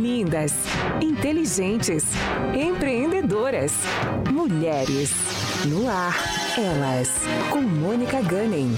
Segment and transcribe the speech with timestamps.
[0.00, 0.54] lindas,
[1.02, 2.04] inteligentes,
[2.54, 3.74] empreendedoras,
[4.32, 5.12] mulheres.
[5.66, 6.16] No ar,
[6.56, 7.20] elas,
[7.50, 8.74] com Mônica Gunning.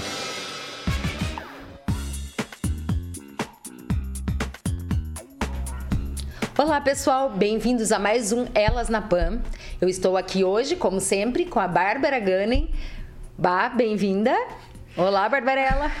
[6.57, 9.41] Olá pessoal, bem-vindos a mais um Elas na Pan.
[9.79, 12.69] Eu estou aqui hoje, como sempre, com a Bárbara Gunning.
[13.37, 14.35] Bah, bem-vinda.
[14.95, 15.91] Olá, Barbarella.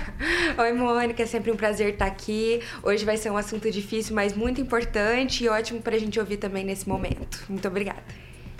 [0.55, 2.61] Oi, Mônica, é sempre um prazer estar aqui.
[2.83, 6.37] Hoje vai ser um assunto difícil, mas muito importante e ótimo para a gente ouvir
[6.37, 7.43] também nesse momento.
[7.49, 8.03] Muito obrigada.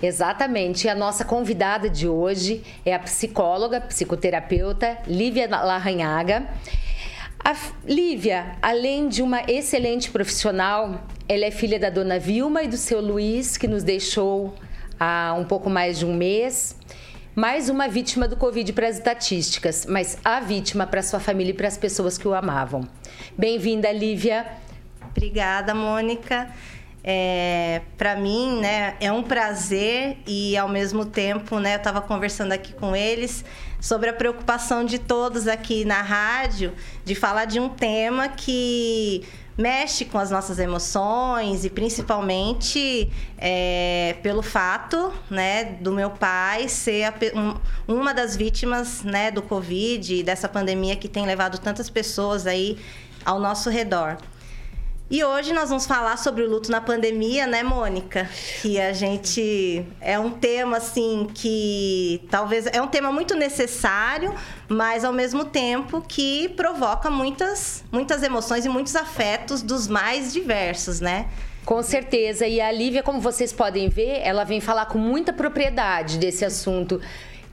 [0.02, 0.88] Exatamente.
[0.88, 6.48] A nossa convidada de hoje é a psicóloga, psicoterapeuta Lívia Larranhaga.
[7.38, 7.54] A
[7.86, 13.00] Lívia, além de uma excelente profissional, ela é filha da dona Vilma e do seu
[13.00, 14.52] Luiz, que nos deixou
[14.98, 16.76] há um pouco mais de um mês
[17.34, 21.54] mais uma vítima do Covid para as estatísticas, mas a vítima para sua família e
[21.54, 22.86] para as pessoas que o amavam.
[23.36, 24.46] Bem-vinda, Lívia.
[25.10, 26.48] Obrigada, Mônica.
[27.02, 32.52] É, para mim, né, é um prazer e ao mesmo tempo, né, eu estava conversando
[32.52, 33.44] aqui com eles
[33.80, 36.72] sobre a preocupação de todos aqui na rádio
[37.04, 39.24] de falar de um tema que
[39.56, 47.04] mexe com as nossas emoções e principalmente é, pelo fato né, do meu pai ser
[47.04, 47.54] a, um,
[47.86, 52.78] uma das vítimas né, do Covid e dessa pandemia que tem levado tantas pessoas aí
[53.24, 54.18] ao nosso redor.
[55.10, 58.28] E hoje nós vamos falar sobre o luto na pandemia, né, Mônica?
[58.62, 64.34] Que a gente é um tema assim que talvez é um tema muito necessário,
[64.66, 71.00] mas ao mesmo tempo que provoca muitas muitas emoções e muitos afetos dos mais diversos,
[71.00, 71.28] né?
[71.66, 72.46] Com certeza.
[72.46, 77.00] E a Lívia, como vocês podem ver, ela vem falar com muita propriedade desse assunto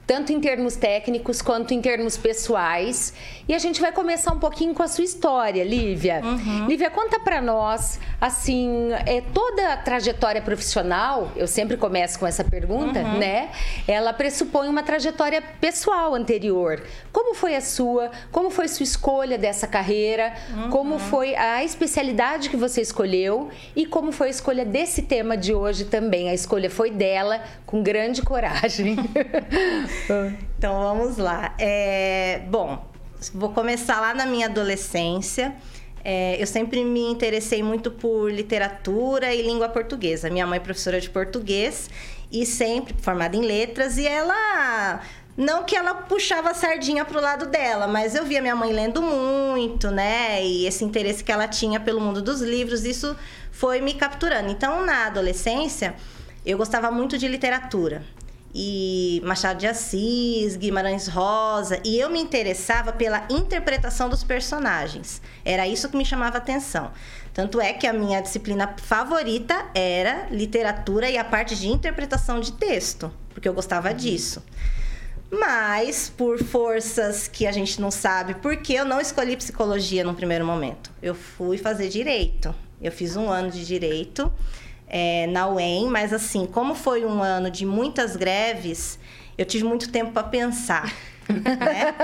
[0.05, 3.13] tanto em termos técnicos quanto em termos pessoais.
[3.47, 6.21] E a gente vai começar um pouquinho com a sua história, Lívia.
[6.23, 6.67] Uhum.
[6.67, 12.43] Lívia, conta para nós, assim, é toda a trajetória profissional, eu sempre começo com essa
[12.43, 13.19] pergunta, uhum.
[13.19, 13.49] né?
[13.88, 16.83] Ela pressupõe uma trajetória pessoal anterior.
[17.11, 18.11] Como foi a sua?
[18.31, 20.33] Como foi sua escolha dessa carreira?
[20.49, 20.70] Uhum.
[20.70, 25.53] Como foi a especialidade que você escolheu e como foi a escolha desse tema de
[25.53, 26.30] hoje também?
[26.30, 28.95] A escolha foi dela com grande coragem.
[30.57, 31.55] então vamos lá.
[31.57, 32.85] É, bom,
[33.33, 35.55] vou começar lá na minha adolescência.
[36.03, 40.29] É, eu sempre me interessei muito por literatura e língua portuguesa.
[40.29, 41.89] Minha mãe é professora de português
[42.31, 45.02] e sempre formada em letras e ela
[45.37, 49.02] não que ela puxava a sardinha pro lado dela, mas eu via minha mãe lendo
[49.02, 50.43] muito, né?
[50.43, 53.15] E esse interesse que ela tinha pelo mundo dos livros, isso
[53.52, 54.52] foi me capturando.
[54.52, 55.95] Então, na adolescência,
[56.45, 58.03] eu gostava muito de literatura
[58.54, 65.22] e Machado de Assis, Guimarães Rosa, e eu me interessava pela interpretação dos personagens.
[65.45, 66.92] Era isso que me chamava atenção.
[67.34, 72.52] Tanto é que a minha disciplina favorita era literatura e a parte de interpretação de
[72.54, 73.95] texto, porque eu gostava uhum.
[73.95, 74.44] disso.
[75.32, 80.45] Mas, por forças que a gente não sabe, porque eu não escolhi psicologia no primeiro
[80.45, 80.92] momento.
[81.02, 82.54] Eu fui fazer direito.
[82.82, 84.30] Eu fiz um ano de direito
[84.93, 88.99] é, na UEM, mas assim, como foi um ano de muitas greves,
[89.37, 90.93] eu tive muito tempo para pensar.
[91.31, 91.95] Né?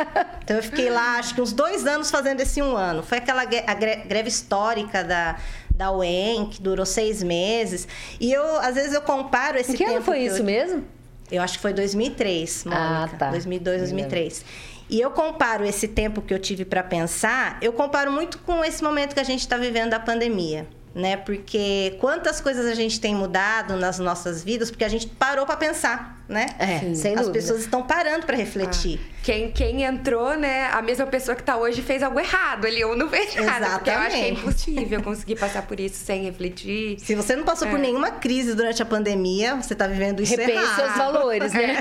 [0.41, 3.03] Então eu fiquei lá, acho que uns dois anos fazendo esse um ano.
[3.03, 5.35] Foi aquela greve histórica da,
[5.75, 7.89] da UEM, que durou seis meses.
[8.21, 9.89] E eu, às vezes, eu comparo esse que tempo.
[9.89, 10.85] Que ano foi isso eu, mesmo?
[11.29, 12.81] Eu acho que foi 2003, Mônica.
[12.81, 13.31] Ah, tá.
[13.31, 14.45] 2002, 2003.
[14.89, 18.81] E eu comparo esse tempo que eu tive para pensar, eu comparo muito com esse
[18.81, 20.65] momento que a gente está vivendo da pandemia
[20.97, 21.15] né?
[21.15, 25.55] Porque quantas coisas a gente tem mudado nas nossas vidas porque a gente parou para
[25.55, 26.47] pensar, né?
[26.59, 27.33] É, Sim, sem As dúvida.
[27.33, 28.99] pessoas estão parando para refletir.
[29.01, 30.69] Ah, quem, quem entrou, né?
[30.73, 33.65] A mesma pessoa que está hoje fez algo errado ali ou não fez nada.
[33.65, 33.75] Exatamente.
[33.75, 36.99] Porque eu acho que é impossível conseguir passar por isso sem refletir.
[36.99, 37.71] Se você não passou é.
[37.71, 40.75] por nenhuma crise durante a pandemia, você está vivendo isso Repense errado.
[40.75, 41.77] seus valores, né?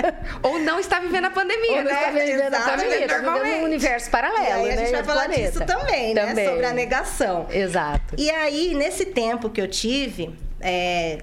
[0.42, 1.92] ou não está vivendo a pandemia, ou né?
[1.92, 4.82] Está vivendo a pandemia, está vivendo um universo paralelo, e aí né?
[4.82, 5.50] a gente vai falar planeta.
[5.50, 6.26] disso também, né?
[6.26, 6.48] Também.
[6.48, 7.46] Sobre a negação.
[7.50, 8.14] Exato.
[8.16, 11.18] E aí, nesse tempo que eu tive, é,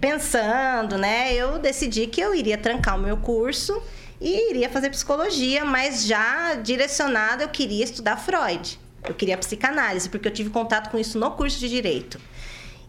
[0.00, 3.80] pensando, né, eu decidi que eu iria trancar o meu curso
[4.20, 8.78] e iria fazer psicologia, mas já direcionada, eu queria estudar Freud.
[9.08, 12.20] Eu queria psicanálise, porque eu tive contato com isso no curso de direito.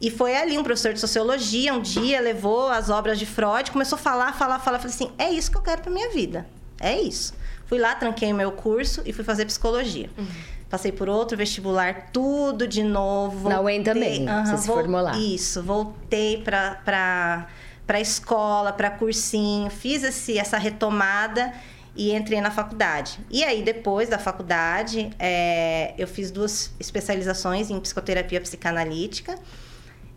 [0.01, 3.97] E foi ali um professor de sociologia, um dia levou as obras de Freud, começou
[3.97, 6.47] a falar, falar, falar, falei assim: "É isso que eu quero para minha vida.
[6.79, 7.33] É isso".
[7.65, 10.09] Fui lá, tranquei o meu curso e fui fazer psicologia.
[10.17, 10.27] Uhum.
[10.69, 13.39] Passei por outro vestibular, tudo de novo.
[13.39, 15.17] Voltei, Na UEM também, uhum, você se formou lá.
[15.17, 17.47] Isso, voltei para
[17.89, 21.51] para escola, para cursinho, fiz esse, essa retomada
[21.95, 23.19] e entrei na faculdade.
[23.31, 29.33] E aí, depois da faculdade, é, eu fiz duas especializações em psicoterapia psicanalítica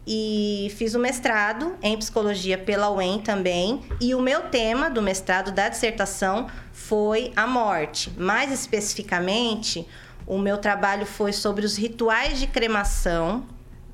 [0.06, 3.80] e fiz o mestrado em psicologia pela UEM também.
[4.00, 8.12] E o meu tema do mestrado da dissertação foi a morte.
[8.18, 9.86] Mais especificamente,
[10.32, 13.44] o meu trabalho foi sobre os rituais de cremação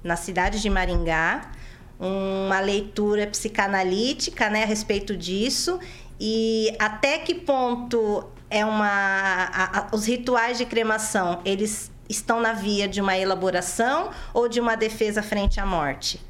[0.05, 1.50] na cidade de Maringá,
[1.99, 5.81] uma leitura psicanalítica né, a respeito disso.
[6.20, 12.52] E até que ponto é uma a, a, os rituais de cremação eles estão na
[12.52, 16.25] via de uma elaboração ou de uma defesa frente à morte?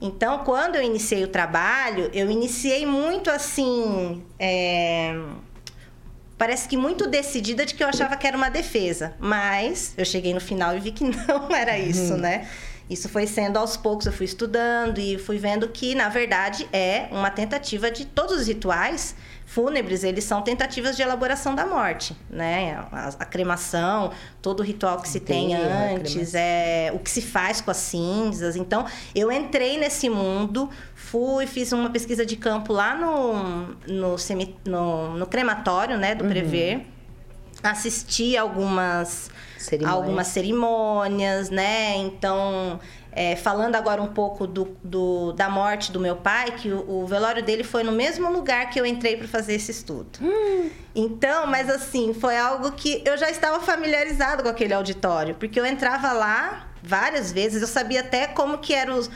[0.00, 5.14] Então quando eu iniciei o trabalho eu iniciei muito assim é,
[6.36, 10.34] parece que muito decidida de que eu achava que era uma defesa mas eu cheguei
[10.34, 12.18] no final e vi que não era isso uhum.
[12.18, 12.48] né
[12.88, 17.08] isso foi sendo aos poucos, eu fui estudando e fui vendo que, na verdade, é
[17.10, 19.16] uma tentativa de todos os rituais
[19.46, 22.84] fúnebres, eles são tentativas de elaboração da morte, né?
[22.90, 24.10] A, a cremação,
[24.40, 28.56] todo o ritual que se tem antes, é o que se faz com as cinzas.
[28.56, 34.16] Então, eu entrei nesse mundo, fui, fiz uma pesquisa de campo lá no, no,
[34.66, 36.30] no, no crematório, né, do uhum.
[36.30, 36.86] Prever.
[37.62, 39.30] Assisti algumas
[39.64, 39.96] cerimônias.
[39.96, 41.96] algumas cerimônias, né?
[41.96, 42.78] Então,
[43.14, 47.06] é, falando agora um pouco do, do, da morte do meu pai, que o, o,
[47.06, 50.18] velório dele foi no mesmo lugar que eu entrei para fazer esse estudo.
[50.20, 50.68] Hum.
[50.94, 55.64] Então, mas assim, foi algo que eu já estava familiarizado com aquele auditório, porque eu
[55.64, 59.08] entrava lá várias vezes, eu sabia até como que eram os,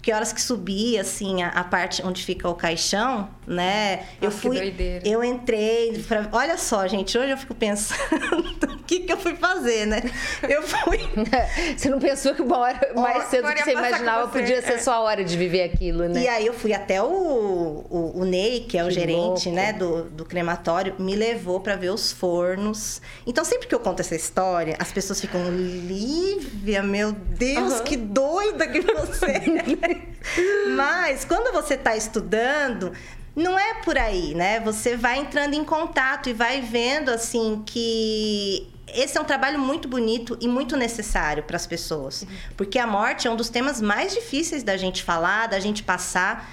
[0.00, 3.96] que horas que subia, assim, a, a, parte onde fica o caixão, né?
[3.96, 4.74] Nossa, eu fui.
[5.04, 6.04] Eu entrei.
[6.06, 7.98] Pra, olha só, gente, hoje eu fico pensando
[8.62, 10.00] o que, que eu fui fazer, né?
[10.48, 11.00] Eu fui.
[11.76, 14.38] você não pensou que uma hora mais cedo do que você imaginava você.
[14.38, 14.78] podia ser é.
[14.78, 16.22] sua hora de viver aquilo, né?
[16.22, 19.50] E aí eu fui até o, o, o Ney, que é o que gerente, louco.
[19.50, 23.02] né, do, do crematório, me levou para ver os fornos.
[23.26, 27.84] Então, sempre que eu conto essa história, as pessoas ficam, Lívia, meu Deus, uhum.
[27.84, 30.20] que doida que você é.
[30.76, 32.92] Mas quando você está estudando,
[33.40, 34.60] não é por aí, né?
[34.60, 39.88] Você vai entrando em contato e vai vendo assim que esse é um trabalho muito
[39.88, 42.26] bonito e muito necessário para as pessoas,
[42.56, 46.50] porque a morte é um dos temas mais difíceis da gente falar, da gente passar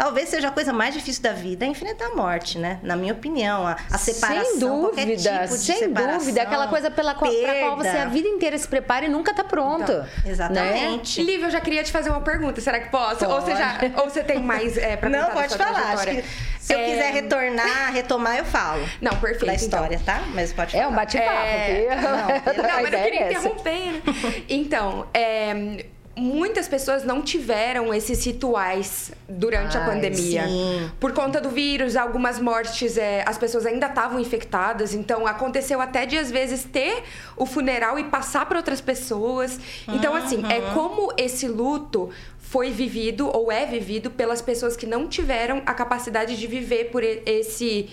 [0.00, 2.80] talvez seja a coisa mais difícil da vida é enfrentar a morte, né?
[2.82, 7.14] Na minha opinião, a, a separação, sem dúvida, tipo sem separação, dúvida, aquela coisa pela
[7.14, 9.92] qual, qual você a vida inteira se prepara e nunca tá pronto.
[9.92, 11.20] Então, exatamente.
[11.20, 11.30] Né?
[11.30, 13.26] Lívia, eu já queria te fazer uma pergunta, será que posso?
[13.26, 15.98] Ou você já, ou você tem mais é, para Não, pode falar.
[15.98, 16.84] se eu é...
[16.86, 18.88] quiser retornar, retomar, eu falo.
[19.02, 19.44] Não, perfeito.
[19.44, 20.14] Da história, então.
[20.14, 20.22] tá?
[20.34, 20.84] Mas pode falar.
[20.84, 21.30] É um bate-papo.
[21.30, 21.96] É...
[21.96, 23.92] Não, não mas eu queria é interromper.
[23.92, 24.02] Né?
[24.48, 25.84] Então, é
[26.20, 30.46] muitas pessoas não tiveram esses rituais durante Ai, a pandemia.
[30.46, 30.90] Sim.
[31.00, 36.04] Por conta do vírus, algumas mortes, é, as pessoas ainda estavam infectadas, então aconteceu até
[36.04, 37.02] de às vezes ter
[37.36, 39.58] o funeral e passar para outras pessoas.
[39.88, 40.74] Então, assim, é uhum.
[40.74, 46.36] como esse luto foi vivido ou é vivido pelas pessoas que não tiveram a capacidade
[46.36, 47.88] de viver por esse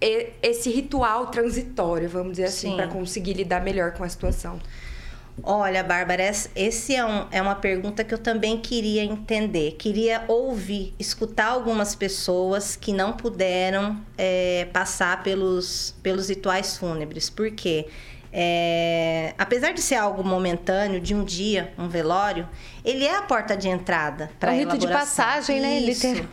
[0.00, 4.60] esse ritual transitório, vamos dizer assim, para conseguir lidar melhor com a situação.
[5.42, 6.22] Olha, Bárbara,
[6.54, 9.72] esse é, um, é uma pergunta que eu também queria entender.
[9.72, 17.30] Queria ouvir, escutar algumas pessoas que não puderam é, passar pelos, pelos rituais fúnebres.
[17.30, 17.86] Por quê?
[18.32, 22.48] É, apesar de ser algo momentâneo, de um dia, um velório,
[22.84, 25.80] ele é a porta de entrada para é um rito de passagem, né?
[25.80, 26.26] Literal.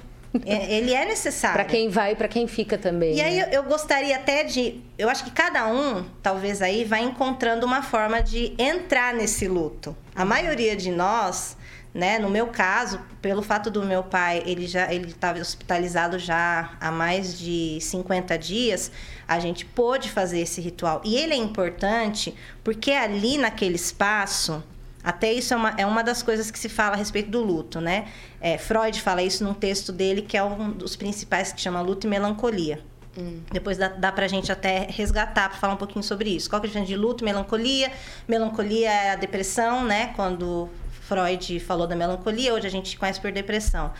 [0.46, 1.56] É, ele é necessário.
[1.56, 3.16] para quem vai e para quem fica também.
[3.16, 3.50] E aí né?
[3.52, 4.82] eu, eu gostaria até de.
[4.98, 9.96] Eu acho que cada um, talvez aí, vai encontrando uma forma de entrar nesse luto.
[10.16, 11.58] A maioria de nós.
[11.94, 12.20] Né?
[12.20, 16.92] No meu caso, pelo fato do meu pai, ele já ele estava hospitalizado já há
[16.92, 18.92] mais de 50 dias,
[19.26, 21.02] a gente pôde fazer esse ritual.
[21.06, 24.62] E ele é importante porque ali naquele espaço,
[25.06, 27.80] até isso é uma, é uma das coisas que se fala a respeito do luto,
[27.80, 28.08] né?
[28.42, 32.08] É, Freud fala isso num texto dele, que é um dos principais, que chama Luto
[32.08, 32.84] e Melancolia.
[33.18, 33.42] Hum.
[33.52, 36.50] Depois dá, dá pra gente até resgatar para falar um pouquinho sobre isso.
[36.50, 37.92] Qual que é a diferença de luto e melancolia?
[38.28, 40.12] Melancolia é a depressão, né?
[40.16, 40.68] Quando
[41.02, 43.94] Freud falou da melancolia, hoje a gente conhece por depressão.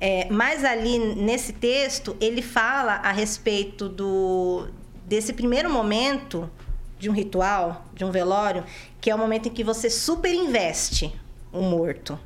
[0.00, 4.68] É, mas ali nesse texto, ele fala a respeito do,
[5.04, 6.50] desse primeiro momento
[6.98, 8.64] de um ritual, de um velório,
[9.00, 11.14] que é o momento em que você superinveste
[11.52, 12.18] o morto.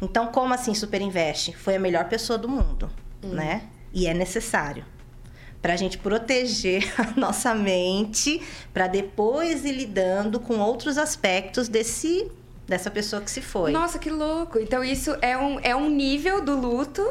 [0.00, 1.56] Então, como assim superinveste?
[1.56, 2.90] Foi a melhor pessoa do mundo,
[3.22, 3.28] hum.
[3.28, 3.62] né?
[3.92, 4.84] E é necessário
[5.66, 8.40] para a gente proteger a nossa mente,
[8.72, 12.30] para depois ir lidando com outros aspectos desse
[12.68, 13.70] dessa pessoa que se foi.
[13.70, 14.58] Nossa, que louco!
[14.58, 17.02] Então isso é um, é um nível do luto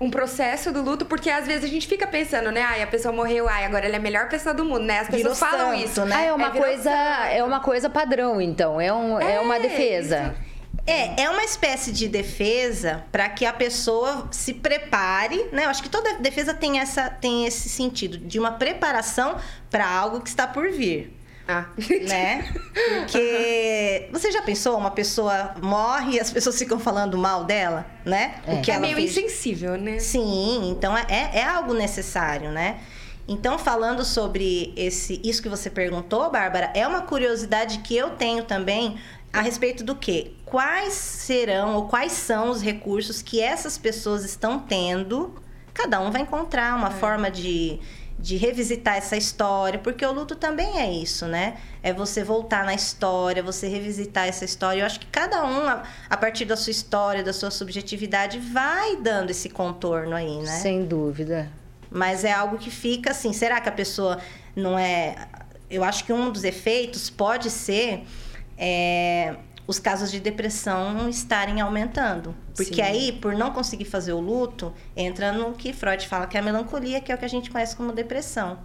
[0.00, 2.62] um processo do luto, porque às vezes a gente fica pensando, né?
[2.62, 5.00] Ai, a pessoa morreu, ai, agora ela é a melhor pessoa do mundo, né?
[5.00, 6.16] As pessoas virou falam santo, isso, né?
[6.16, 9.58] Ah, é uma é, coisa, é uma coisa padrão, então, é, um, é, é uma
[9.58, 10.34] defesa.
[10.34, 10.48] Isso.
[10.86, 15.66] É, é uma espécie de defesa para que a pessoa se prepare, né?
[15.66, 19.36] Eu acho que toda defesa tem, essa, tem esse sentido de uma preparação
[19.68, 21.17] para algo que está por vir.
[21.48, 21.64] Ah.
[22.06, 22.52] Né?
[22.98, 28.34] Porque você já pensou, uma pessoa morre e as pessoas ficam falando mal dela, né?
[28.46, 29.16] É, o que é meio fez...
[29.16, 29.98] insensível, né?
[29.98, 32.80] Sim, então é, é, é algo necessário, né?
[33.26, 38.44] Então, falando sobre esse, isso que você perguntou, Bárbara, é uma curiosidade que eu tenho
[38.44, 38.98] também
[39.32, 40.34] a respeito do que?
[40.46, 45.34] Quais serão ou quais são os recursos que essas pessoas estão tendo?
[45.74, 46.92] Cada um vai encontrar uma é.
[46.92, 47.78] forma de,
[48.18, 51.56] de revisitar essa história, porque o luto também é isso, né?
[51.82, 54.80] É você voltar na história, você revisitar essa história.
[54.80, 58.96] Eu acho que cada um, a, a partir da sua história, da sua subjetividade, vai
[58.96, 60.58] dando esse contorno aí, né?
[60.58, 61.48] Sem dúvida.
[61.90, 64.18] Mas é algo que fica assim, será que a pessoa
[64.54, 65.28] não é.
[65.70, 68.04] Eu acho que um dos efeitos pode ser
[68.56, 69.36] é,
[69.68, 72.34] os casos de depressão estarem aumentando.
[72.56, 72.80] Porque Sim.
[72.80, 76.42] aí, por não conseguir fazer o luto, entra no que Freud fala que é a
[76.42, 78.58] melancolia, que é o que a gente conhece como depressão.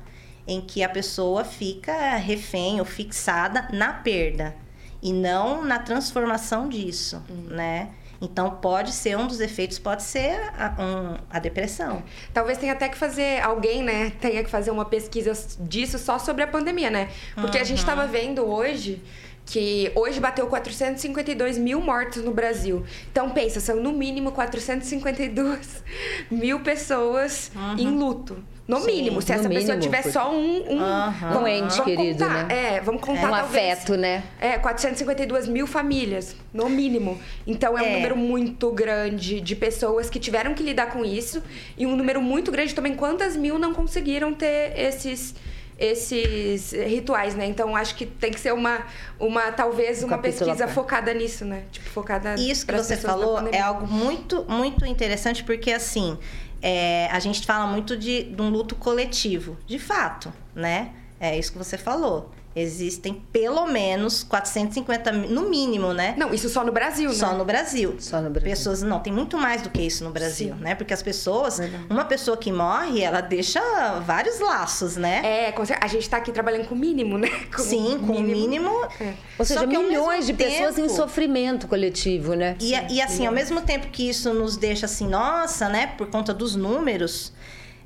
[0.48, 4.56] Em que a pessoa fica refém ou fixada na perda
[5.02, 7.48] e não na transformação disso, hum.
[7.50, 7.90] né?
[8.22, 12.02] Então, pode ser um dos efeitos, pode ser a, um, a depressão.
[12.34, 16.44] Talvez tenha até que fazer, alguém, né, tenha que fazer uma pesquisa disso só sobre
[16.44, 17.10] a pandemia, né?
[17.36, 17.64] Porque uhum.
[17.64, 18.12] a gente estava uhum.
[18.12, 19.04] vendo hoje
[19.46, 22.84] que hoje bateu 452 mil mortos no Brasil.
[23.12, 25.84] Então pensa, são no mínimo 452
[26.32, 27.78] mil pessoas uhum.
[27.78, 28.38] em luto.
[28.66, 30.12] No Sim, mínimo, se essa mínimo, pessoa tiver porque...
[30.12, 31.42] só um, um, uhum.
[31.42, 32.76] um ente querido, contar, né?
[32.76, 33.28] É, vamos contar é.
[33.28, 34.24] Um talvez, afeto, né?
[34.40, 37.20] É, 452 mil famílias, no mínimo.
[37.46, 41.44] Então é, é um número muito grande de pessoas que tiveram que lidar com isso
[41.78, 42.96] e um número muito grande também.
[42.96, 45.36] Quantas mil não conseguiram ter esses
[45.78, 47.46] esses rituais, né?
[47.46, 48.86] Então acho que tem que ser uma,
[49.20, 51.64] uma talvez uma pesquisa focada nisso, né?
[51.72, 56.18] Tipo, focada Isso que você falou é algo muito muito interessante porque assim,
[56.62, 60.92] é, a gente fala muito de, de um luto coletivo, de fato, né?
[61.20, 62.32] É isso que você falou.
[62.56, 66.14] Existem pelo menos 450 no mínimo, né?
[66.18, 67.16] Não, isso só no Brasil, né?
[67.16, 67.96] Só no Brasil.
[68.00, 68.50] Só no Brasil.
[68.50, 70.62] Pessoas não, tem muito mais do que isso no Brasil, Sim.
[70.62, 70.76] né?
[70.76, 71.86] Porque as pessoas, Verdade.
[71.90, 73.60] uma pessoa que morre, ela deixa
[74.02, 75.22] vários laços, né?
[75.24, 77.30] É, a gente tá aqui trabalhando com o mínimo, né?
[77.56, 78.70] Com Sim, com o mínimo.
[79.00, 79.14] É.
[79.38, 82.56] Ou seja, milhões de tempo, pessoas em sofrimento coletivo, né?
[82.60, 86.34] E, e assim, ao mesmo tempo que isso nos deixa assim, nossa, né, por conta
[86.34, 87.34] dos números,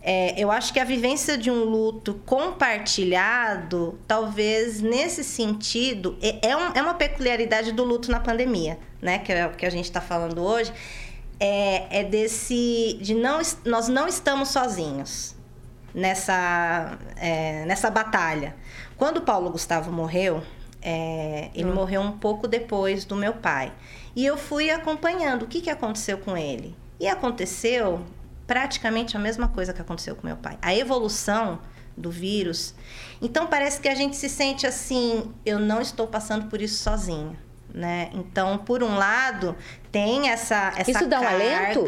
[0.10, 6.56] é, eu acho que a vivência de um luto compartilhado, talvez nesse sentido, é, é,
[6.56, 9.20] um, é uma peculiaridade do luto na pandemia, né?
[9.20, 10.72] Que é o que a gente está falando hoje.
[11.38, 12.98] É, é desse.
[13.02, 15.36] de não nós não estamos sozinhos
[15.94, 18.56] nessa, é, nessa batalha.
[18.96, 20.42] Quando Paulo Gustavo morreu,
[20.82, 21.76] é, ele hum.
[21.76, 23.74] morreu um pouco depois do meu pai.
[24.16, 26.74] E eu fui acompanhando o que, que aconteceu com ele.
[26.98, 28.06] E aconteceu
[28.48, 30.58] praticamente a mesma coisa que aconteceu com meu pai.
[30.62, 31.60] A evolução
[31.96, 32.74] do vírus.
[33.22, 37.38] Então parece que a gente se sente assim, eu não estou passando por isso sozinha,
[37.74, 38.10] né?
[38.13, 39.56] Então, por um lado,
[39.92, 41.86] tem essa essa Isso dá um alento?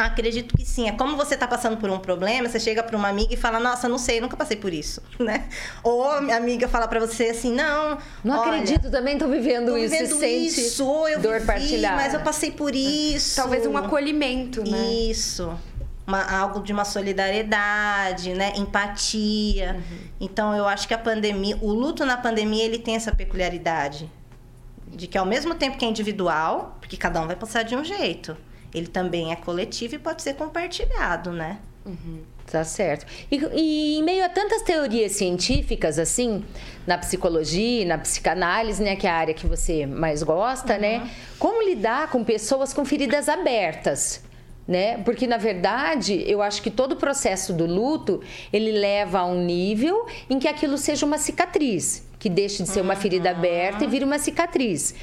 [0.00, 0.88] Acredito que sim.
[0.88, 3.60] É como você está passando por um problema, você chega para uma amiga e fala:
[3.60, 5.48] Nossa, não sei, nunca passei por isso, né?
[5.82, 7.98] Ou a amiga fala para você assim: Não.
[8.24, 9.90] Não olha, acredito, também estou vivendo isso.
[9.90, 11.96] Vivendo sente isso, eu dor vivi, partilhada.
[11.96, 13.36] Mas eu passei por isso.
[13.36, 14.78] Talvez um acolhimento, né?
[14.78, 15.54] Isso.
[16.06, 18.52] Uma, algo de uma solidariedade, né?
[18.56, 19.74] Empatia.
[19.74, 19.98] Uhum.
[20.18, 24.10] Então, eu acho que a pandemia, o luto na pandemia, ele tem essa peculiaridade
[24.88, 27.84] de que ao mesmo tempo que é individual, porque cada um vai passar de um
[27.84, 28.36] jeito
[28.74, 31.58] ele também é coletivo e pode ser compartilhado, né?
[31.84, 32.22] Uhum.
[32.50, 33.06] Tá certo.
[33.30, 36.44] E, e, em meio a tantas teorias científicas, assim,
[36.84, 40.98] na psicologia, na psicanálise, né, que é a área que você mais gosta, né?
[40.98, 41.04] uhum.
[41.04, 41.10] né?
[41.38, 44.22] Como lidar com pessoas com feridas abertas?
[44.66, 44.98] Né?
[44.98, 48.22] Porque na verdade, eu acho que todo o processo do luto,
[48.52, 52.80] ele leva a um nível em que aquilo seja uma cicatriz, que deixe de ser
[52.80, 54.94] uma ferida aberta e vira uma cicatriz.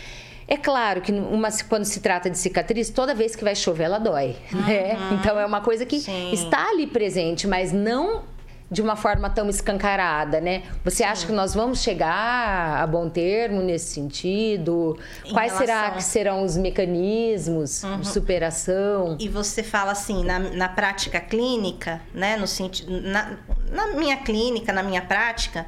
[0.47, 3.99] É claro que uma, quando se trata de cicatriz, toda vez que vai chover, ela
[3.99, 4.35] dói.
[4.53, 4.61] Uhum.
[4.61, 4.97] Né?
[5.11, 6.31] Então é uma coisa que Sim.
[6.31, 8.23] está ali presente, mas não
[8.69, 10.63] de uma forma tão escancarada, né?
[10.83, 14.97] Você acha que nós vamos chegar a bom termo nesse sentido?
[15.25, 15.65] Em Quais relação...
[15.65, 18.01] será que serão os mecanismos uhum.
[18.01, 19.15] de superação?
[19.19, 22.35] E você fala assim, na, na prática clínica, né?
[22.35, 23.37] No sentido, na,
[23.71, 25.65] na minha clínica, na minha prática,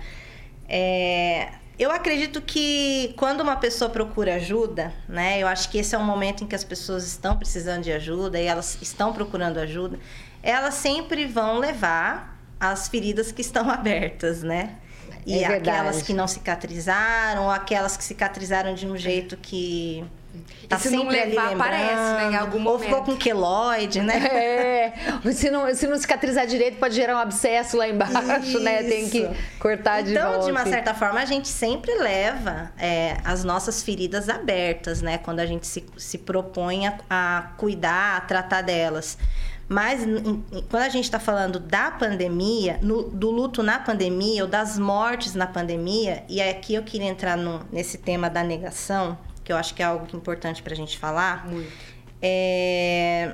[0.68, 1.48] é,
[1.80, 5.40] Eu acredito que quando uma pessoa procura ajuda, né?
[5.42, 8.38] Eu acho que esse é um momento em que as pessoas estão precisando de ajuda
[8.38, 9.98] e elas estão procurando ajuda.
[10.44, 14.76] Elas sempre vão levar as feridas que estão abertas, né?
[15.26, 20.04] E é aquelas que não cicatrizaram, ou aquelas que cicatrizaram de um jeito que
[20.68, 22.30] Tá se não levar, aparece, né?
[22.32, 22.74] Em algum momento.
[22.74, 24.18] Ou ficou com queloide, né?
[24.28, 24.94] É.
[25.32, 28.60] Se não, se não cicatrizar direito, pode gerar um abscesso lá embaixo, Isso.
[28.60, 28.84] né?
[28.84, 29.28] Tem que
[29.60, 30.38] cortar de então, volta.
[30.38, 35.18] Então, de uma certa forma, a gente sempre leva é, as nossas feridas abertas, né?
[35.18, 39.18] Quando a gente se, se propõe a, a cuidar, a tratar delas.
[39.70, 40.02] Mas
[40.68, 45.36] quando a gente está falando da pandemia, no, do luto na pandemia ou das mortes
[45.36, 49.16] na pandemia, e aqui eu queria entrar no, nesse tema da negação,
[49.50, 51.48] que eu acho que é algo importante para a gente falar.
[51.48, 51.72] Muito.
[52.22, 53.34] É,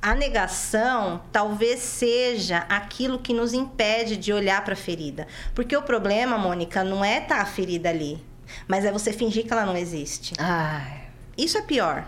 [0.00, 5.26] a negação talvez seja aquilo que nos impede de olhar para a ferida.
[5.52, 8.24] Porque o problema, Mônica, não é estar tá a ferida ali,
[8.68, 10.32] mas é você fingir que ela não existe.
[10.38, 11.08] Ai.
[11.36, 12.06] Isso é pior.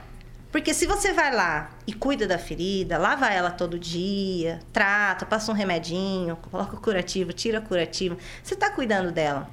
[0.53, 5.51] Porque se você vai lá e cuida da ferida, lava ela todo dia, trata, passa
[5.51, 9.51] um remedinho, coloca o curativo, tira o curativo, você está cuidando dela.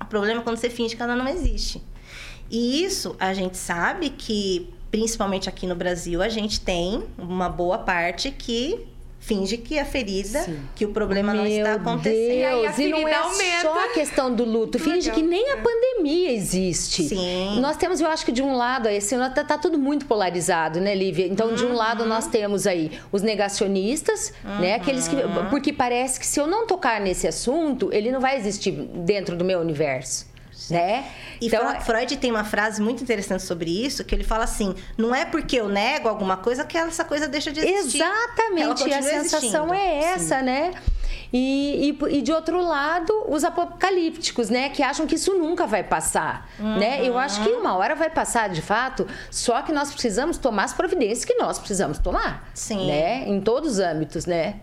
[0.00, 1.80] O problema é quando você finge que ela não existe.
[2.50, 7.78] E isso a gente sabe que, principalmente aqui no Brasil, a gente tem uma boa
[7.78, 8.86] parte que
[9.24, 10.60] finge que a ferida, Sim.
[10.74, 12.60] que o problema Meu não está acontecendo.
[12.60, 13.62] Deus, e, e não é aumenta.
[13.62, 15.14] só a questão do luto, finge legal.
[15.14, 17.04] que nem a pandemia existe.
[17.04, 17.58] Sim.
[17.58, 20.94] Nós temos, eu acho que de um lado, esse tá, tá tudo muito polarizado, né,
[20.94, 21.26] Lívia?
[21.26, 21.54] Então, uhum.
[21.54, 21.74] de um uhum.
[21.74, 24.58] lado nós temos aí os negacionistas, uhum.
[24.60, 25.16] né, aqueles que
[25.48, 29.44] porque parece que se eu não tocar nesse assunto, ele não vai existir dentro do
[29.44, 30.33] meu universo
[30.70, 31.10] né?
[31.40, 35.14] E então, Freud tem uma frase muito interessante sobre isso, que ele fala assim: não
[35.14, 38.02] é porque eu nego alguma coisa que essa coisa deixa de existir.
[38.02, 39.74] Exatamente, a sensação existindo.
[39.74, 40.44] é essa, Sim.
[40.44, 40.74] né?
[41.32, 44.68] E, e, e, de outro lado, os apocalípticos, né?
[44.68, 46.78] Que acham que isso nunca vai passar, uhum.
[46.78, 47.04] né?
[47.04, 50.72] Eu acho que uma hora vai passar, de fato, só que nós precisamos tomar as
[50.72, 52.48] providências que nós precisamos tomar.
[52.54, 52.86] Sim.
[52.86, 53.28] Né?
[53.28, 54.60] Em todos os âmbitos, né?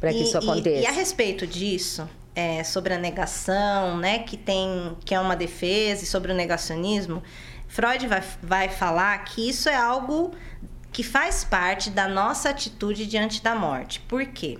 [0.00, 0.80] Para que isso aconteça.
[0.80, 5.36] E, e a respeito disso, é, sobre a negação, né, que tem que é uma
[5.36, 7.22] defesa e sobre o negacionismo,
[7.68, 10.32] Freud vai, vai falar que isso é algo
[10.92, 14.00] que faz parte da nossa atitude diante da morte.
[14.00, 14.58] Por quê?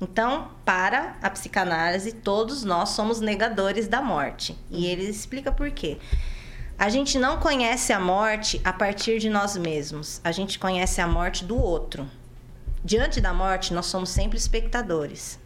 [0.00, 4.58] Então, para a psicanálise, todos nós somos negadores da morte.
[4.68, 5.98] E ele explica por quê.
[6.78, 10.20] A gente não conhece a morte a partir de nós mesmos.
[10.22, 12.06] A gente conhece a morte do outro.
[12.84, 15.38] Diante da morte, nós somos sempre espectadores.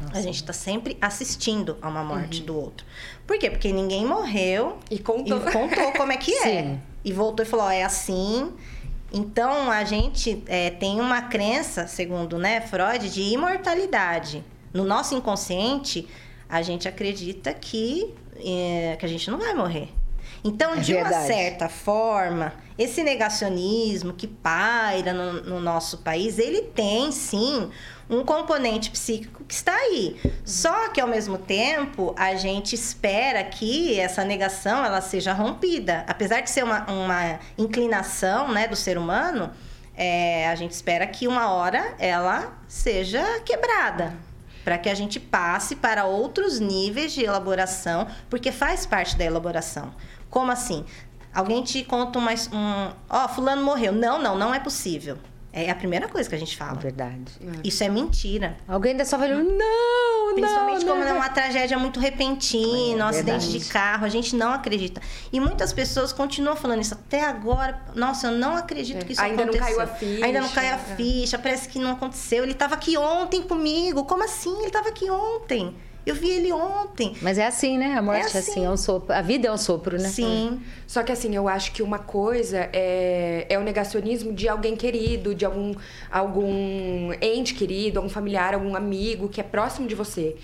[0.00, 0.18] Nossa.
[0.18, 2.46] A gente está sempre assistindo a uma morte uhum.
[2.46, 2.86] do outro.
[3.26, 3.48] Por quê?
[3.48, 6.78] Porque ninguém morreu e contou, e contou como é que é.
[7.04, 8.52] E voltou e falou: é assim.
[9.12, 14.44] Então a gente é, tem uma crença, segundo né, Freud, de imortalidade.
[14.72, 16.08] No nosso inconsciente,
[16.48, 18.12] a gente acredita que,
[18.44, 19.88] é, que a gente não vai morrer.
[20.42, 21.14] Então, é de verdade.
[21.14, 27.70] uma certa forma, esse negacionismo que paira no, no nosso país, ele tem sim
[28.10, 30.20] um componente psíquico que está aí.
[30.44, 36.40] Só que ao mesmo tempo a gente espera que essa negação ela seja rompida, apesar
[36.40, 39.50] de ser uma, uma inclinação né, do ser humano.
[39.96, 44.12] É, a gente espera que uma hora ela seja quebrada
[44.64, 49.94] para que a gente passe para outros níveis de elaboração, porque faz parte da elaboração.
[50.30, 50.84] Como assim?
[51.34, 53.92] Alguém te conta uma, um, ó, oh, fulano morreu.
[53.92, 55.18] Não, não, não é possível.
[55.56, 56.74] É a primeira coisa que a gente fala.
[56.80, 57.30] Verdade.
[57.62, 58.56] Isso é mentira.
[58.66, 61.10] Alguém ainda só falou, não, Principalmente não, como não.
[61.10, 65.00] é uma tragédia muito repentina, é, um acidente de carro, a gente não acredita.
[65.32, 67.80] E muitas pessoas continuam falando isso até agora.
[67.94, 69.04] Nossa, eu não acredito é.
[69.04, 69.64] que isso Ainda aconteceu.
[69.64, 70.24] Ainda não caiu a ficha.
[70.26, 72.42] Ainda não caiu a ficha, parece que não aconteceu.
[72.42, 74.04] Ele estava aqui ontem comigo.
[74.06, 74.56] Como assim?
[74.58, 75.76] Ele estava aqui ontem.
[76.06, 77.14] Eu vi ele ontem.
[77.22, 77.94] Mas é assim, né?
[77.96, 79.14] A morte é assim, é, assim, é um sopro.
[79.14, 80.08] A vida é um sopro, né?
[80.08, 80.60] Sim.
[80.62, 80.70] É.
[80.86, 85.34] Só que assim, eu acho que uma coisa é, é o negacionismo de alguém querido,
[85.34, 85.74] de algum,
[86.10, 90.36] algum ente querido, algum familiar, algum amigo que é próximo de você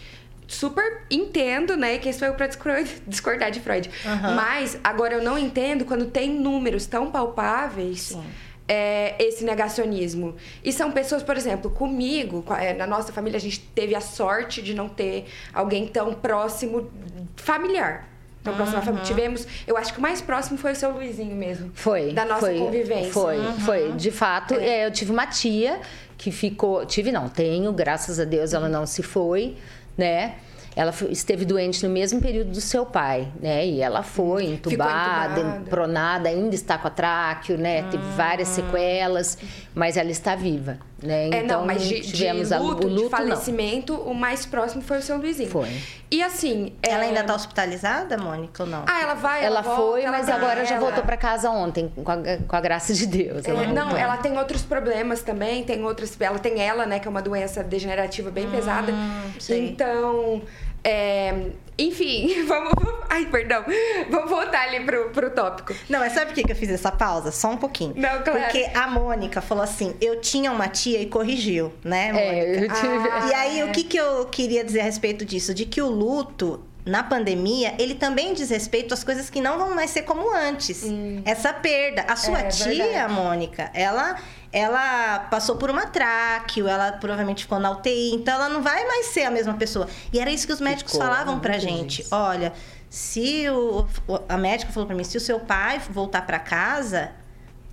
[0.48, 1.96] super entendo, né?
[1.98, 2.48] Quem sou eu pra
[3.06, 3.88] discordar de Freud.
[4.04, 4.34] Uhum.
[4.34, 8.00] Mas agora eu não entendo quando tem números tão palpáveis.
[8.00, 8.22] Sim
[8.70, 10.36] é, esse negacionismo.
[10.62, 14.62] E são pessoas, por exemplo, comigo, é, na nossa família, a gente teve a sorte
[14.62, 16.88] de não ter alguém tão próximo,
[17.34, 18.08] familiar.
[18.44, 19.02] Tão próximo uhum.
[19.02, 21.72] Tivemos, eu acho que o mais próximo foi o seu Luizinho mesmo.
[21.74, 22.12] Foi.
[22.12, 23.12] Da nossa foi, convivência.
[23.12, 23.60] Foi, uhum.
[23.60, 23.92] foi.
[23.92, 24.86] De fato, é.
[24.86, 25.80] eu tive uma tia
[26.16, 26.86] que ficou.
[26.86, 29.56] Tive, não, tenho, graças a Deus ela não se foi,
[29.98, 30.36] né?
[30.76, 33.66] Ela esteve doente no mesmo período do seu pai, né?
[33.66, 35.64] E ela foi entubada, entubada.
[35.68, 37.82] pronada, ainda está com a tráqueo, né?
[37.90, 38.52] Teve várias ah.
[38.54, 39.38] sequelas,
[39.74, 40.78] mas ela está viva.
[41.02, 41.26] Né?
[41.26, 44.12] Então, é, não, então, mas de, tivemos de luto, a, o luto, de falecimento, não.
[44.12, 45.50] o mais próximo foi o seu Luizinho.
[45.50, 45.68] Foi.
[46.10, 46.72] E assim.
[46.82, 47.08] Ela é...
[47.08, 48.84] ainda está hospitalizada, Mônica, ou não?
[48.86, 49.44] Ah, ela vai.
[49.44, 52.16] Ela, ela volta, foi, mas ela agora já voltou para casa ontem, com a,
[52.48, 53.44] com a, graça de Deus.
[53.44, 56.20] É, não, ela tem outros problemas também, tem outros.
[56.20, 58.92] Ela tem ela, né, que é uma doença degenerativa bem hum, pesada.
[59.38, 59.68] Sim.
[59.68, 60.42] Então.
[60.82, 62.72] É, enfim, vamos.
[63.08, 63.64] Ai, perdão.
[64.08, 65.74] Vamos voltar ali pro, pro tópico.
[65.88, 67.32] Não, mas sabe por que eu fiz essa pausa?
[67.32, 67.94] Só um pouquinho.
[67.96, 68.40] Não, claro.
[68.40, 72.32] Porque a Mônica falou assim: eu tinha uma tia e corrigiu, né, Mônica?
[72.32, 73.08] É, eu tive.
[73.10, 75.52] Ah, e aí, o que, que eu queria dizer a respeito disso?
[75.52, 79.74] De que o luto na pandemia, ele também diz respeito às coisas que não vão
[79.74, 80.82] mais ser como antes.
[80.84, 81.22] Hum.
[81.24, 82.02] Essa perda.
[82.08, 83.12] A sua é, tia, verdade.
[83.12, 84.16] Mônica, ela
[84.52, 89.06] ela passou por uma tráqueo, ela provavelmente ficou na UTI, então ela não vai mais
[89.06, 89.88] ser a mesma pessoa.
[90.12, 92.02] E era isso que os médicos ficou, falavam pra gente.
[92.02, 92.14] Isso.
[92.14, 92.52] Olha,
[92.88, 93.86] se o,
[94.28, 97.12] a médica falou para mim, se o seu pai voltar para casa,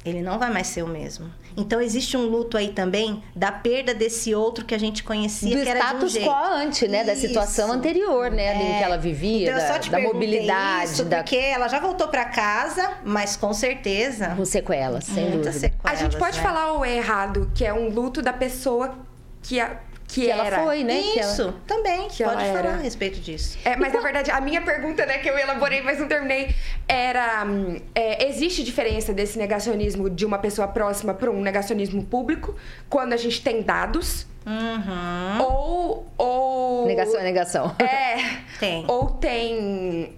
[0.08, 1.30] ele não vai mais ser o mesmo.
[1.56, 5.64] Então existe um luto aí também da perda desse outro que a gente conhecia do
[5.64, 7.08] que era status de um quo antes, né, isso.
[7.08, 8.56] da situação anterior, né, é.
[8.56, 11.18] em que ela vivia, então, da, da mobilidade, isso, da...
[11.18, 15.52] porque ela já voltou para casa, mas com certeza com sequelas, sem dúvida.
[15.52, 16.44] Sequelas, a gente pode né?
[16.44, 18.94] falar o errado, que é um luto da pessoa
[19.42, 21.00] que a que, que ela foi, né?
[21.00, 21.56] Isso, ela...
[21.68, 22.08] também.
[22.08, 23.58] Que pode falar a respeito disso.
[23.66, 26.56] É, mas na verdade, a minha pergunta, né, que eu elaborei, mas não terminei,
[26.88, 27.46] era:
[27.94, 32.56] é, existe diferença desse negacionismo de uma pessoa próxima para um negacionismo público
[32.90, 34.26] quando a gente tem dados?
[34.46, 35.42] Uhum.
[35.42, 36.88] Ou, ou.
[36.88, 37.76] Negação é negação.
[37.80, 38.38] É.
[38.60, 38.86] Tem.
[38.88, 40.16] Ou tem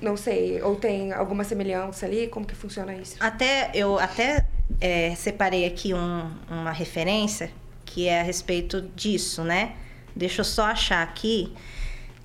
[0.00, 2.26] não sei, ou tem alguma semelhança ali?
[2.26, 3.16] Como que funciona isso?
[3.20, 4.46] Até eu até
[4.80, 7.50] é, separei aqui um, uma referência
[7.92, 9.72] que é a respeito disso, né?
[10.14, 11.52] Deixa eu só achar aqui.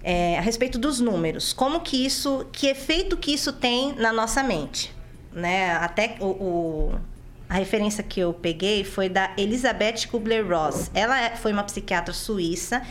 [0.04, 4.44] É, a respeito dos números, como que isso, que efeito que isso tem na nossa
[4.44, 4.94] mente,
[5.34, 5.74] né?
[5.78, 6.96] Até o, o
[7.50, 10.92] a referência que eu peguei foi da Elizabeth Kubler-Ross.
[10.94, 12.82] Ela é, foi uma psiquiatra suíça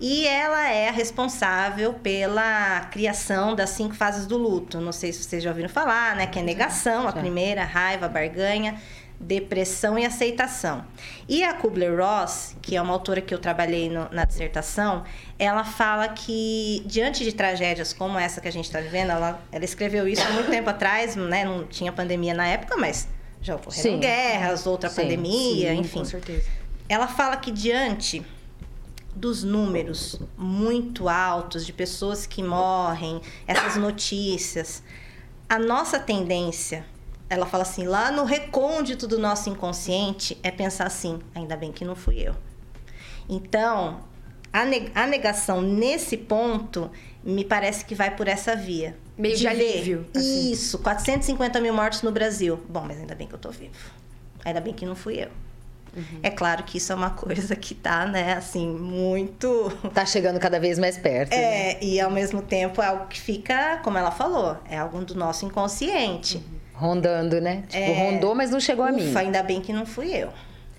[0.00, 4.80] e ela é a responsável pela criação das cinco fases do luto.
[4.80, 6.26] Não sei se vocês já ouviram falar, né?
[6.26, 8.76] Que é negação, a primeira, raiva, barganha,
[9.22, 10.84] depressão e aceitação.
[11.28, 15.04] E a Kubler-Ross, que é uma autora que eu trabalhei no, na dissertação,
[15.38, 19.64] ela fala que diante de tragédias como essa que a gente está vivendo, ela, ela
[19.64, 21.44] escreveu isso há muito tempo atrás, né?
[21.44, 23.08] Não tinha pandemia na época, mas
[23.40, 25.98] já ocorreram guerras, outra sim, pandemia, sim, enfim.
[26.00, 26.46] Com certeza.
[26.88, 28.24] Ela fala que diante
[29.14, 34.82] dos números muito altos de pessoas que morrem, essas notícias,
[35.48, 36.84] a nossa tendência
[37.32, 41.82] ela fala assim, lá no recôndito do nosso inconsciente é pensar assim, ainda bem que
[41.82, 42.34] não fui eu.
[43.26, 44.00] Então,
[44.52, 46.90] a, negação nesse ponto
[47.24, 48.94] me parece que vai por essa via.
[49.16, 50.06] Meio de, de alívio.
[50.14, 50.52] Assim.
[50.52, 52.60] Isso, 450 mil mortos no Brasil.
[52.68, 53.72] Bom, mas ainda bem que eu tô vivo.
[54.44, 55.28] Ainda bem que não fui eu.
[55.96, 56.20] Uhum.
[56.22, 59.72] É claro que isso é uma coisa que tá, né, assim, muito.
[59.94, 61.32] Tá chegando cada vez mais perto.
[61.32, 61.78] É, né?
[61.80, 65.46] e ao mesmo tempo é algo que fica, como ela falou, é algo do nosso
[65.46, 66.36] inconsciente.
[66.36, 66.61] Uhum.
[66.82, 67.62] Rondando, né?
[67.68, 68.10] Tipo, é...
[68.10, 69.16] rondou, mas não chegou Ufa, a mim.
[69.16, 70.28] ainda bem que não fui eu.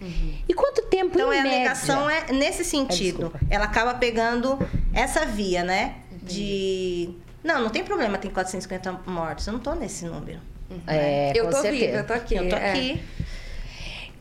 [0.02, 0.34] Uhum.
[0.48, 1.58] E quanto tempo então, em é, média?
[1.58, 3.32] a negação é nesse sentido.
[3.50, 4.60] É, ela acaba pegando
[4.94, 5.96] essa via, né?
[6.22, 7.10] De.
[7.42, 9.48] Não, não tem problema, tem 450 mortos.
[9.48, 10.39] Eu não tô nesse número.
[10.70, 10.82] Uhum.
[10.88, 11.86] É, eu tô certeza.
[11.86, 12.36] viva, eu tô aqui.
[12.36, 12.72] Eu tô é.
[12.72, 13.02] aqui.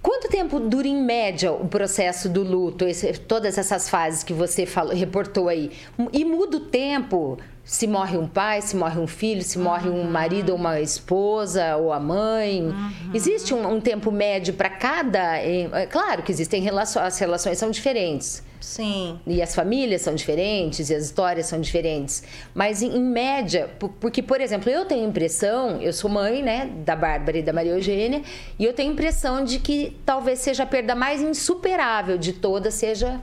[0.01, 4.67] Quanto tempo dura em média o processo do luto, esse, todas essas fases que você
[4.67, 5.71] falou, reportou aí?
[6.13, 10.05] E muda o tempo se morre um pai, se morre um filho, se morre um
[10.05, 12.63] marido ou uma esposa ou a mãe.
[12.63, 13.11] Uhum.
[13.15, 15.39] Existe um, um, tempo médio para cada.
[15.39, 18.43] É, claro que existem relações, as relações são diferentes.
[18.61, 19.19] Sim.
[19.27, 22.23] E as famílias são diferentes e as histórias são diferentes.
[22.55, 26.95] Mas em, em média, porque, por exemplo, eu tenho impressão, eu sou mãe, né, da
[26.95, 28.23] Bárbara e da Maria Eugênia,
[28.59, 33.21] e eu tenho impressão de que talvez seja a perda mais insuperável de todas, seja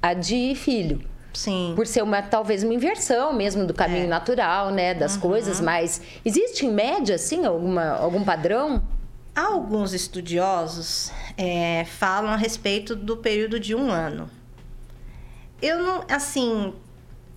[0.00, 1.02] a de filho.
[1.38, 1.72] Sim.
[1.76, 4.08] Por ser uma talvez uma inversão mesmo do caminho é.
[4.08, 5.20] natural, né, das uhum.
[5.20, 8.82] coisas, mas existe em média assim alguma algum padrão?
[9.36, 14.28] Alguns estudiosos é, falam a respeito do período de um ano.
[15.62, 16.74] Eu não, assim,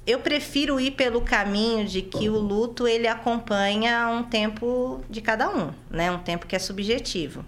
[0.07, 5.47] eu prefiro ir pelo caminho de que o luto ele acompanha um tempo de cada
[5.47, 6.09] um, né?
[6.09, 7.45] Um tempo que é subjetivo.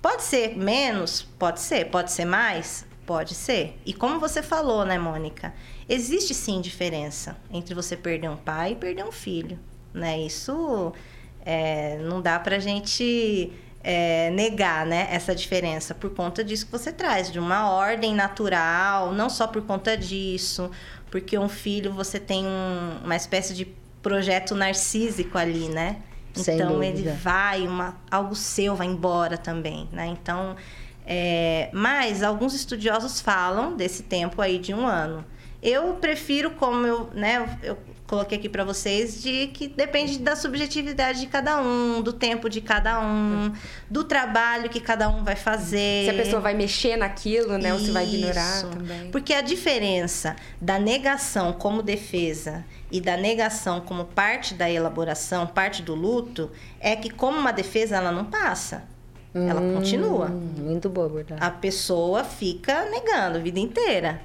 [0.00, 3.78] Pode ser menos, pode ser, pode ser mais, Pode ser.
[3.84, 5.52] E como você falou, né, Mônica?
[5.88, 9.58] Existe sim diferença entre você perder um pai e perder um filho.
[9.92, 10.20] Né?
[10.20, 10.92] Isso
[11.44, 16.90] é, não dá pra gente é, negar né, essa diferença por conta disso que você
[16.90, 20.70] traz, de uma ordem natural, não só por conta disso,
[21.10, 23.66] porque um filho você tem um, uma espécie de
[24.02, 25.98] projeto narcísico ali, né?
[26.32, 26.98] Sem então dúvida.
[26.98, 30.06] ele vai, uma, algo seu vai embora também, né?
[30.06, 30.56] Então,
[31.06, 35.24] é, mas alguns estudiosos falam desse tempo aí de um ano.
[35.64, 41.20] Eu prefiro, como eu, né, eu coloquei aqui para vocês, de que depende da subjetividade
[41.20, 43.50] de cada um, do tempo de cada um,
[43.90, 46.04] do trabalho que cada um vai fazer.
[46.04, 47.72] Se a pessoa vai mexer naquilo, né?
[47.72, 48.68] Ou se vai ignorar Isso.
[48.68, 49.10] também.
[49.10, 55.80] Porque a diferença da negação como defesa e da negação como parte da elaboração, parte
[55.80, 58.84] do luto, é que como uma defesa ela não passa.
[59.34, 60.26] Ela continua.
[60.26, 61.42] Hum, muito boa, verdade.
[61.42, 64.20] A pessoa fica negando a vida inteira.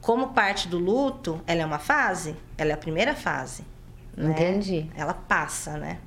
[0.00, 3.64] Como parte do luto, ela é uma fase, ela é a primeira fase.
[4.16, 4.30] né?
[4.30, 4.86] Entendi.
[4.96, 5.98] Ela passa, né?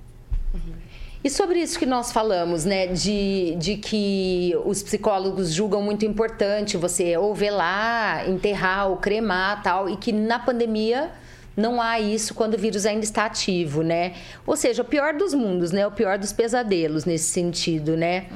[1.23, 2.87] E sobre isso que nós falamos, né?
[2.87, 9.87] De, de que os psicólogos julgam muito importante você ou velar, enterrar ou cremar tal,
[9.87, 11.11] e que na pandemia
[11.55, 14.13] não há isso quando o vírus ainda está ativo, né?
[14.45, 15.85] Ou seja, o pior dos mundos, né?
[15.85, 18.27] O pior dos pesadelos nesse sentido, né?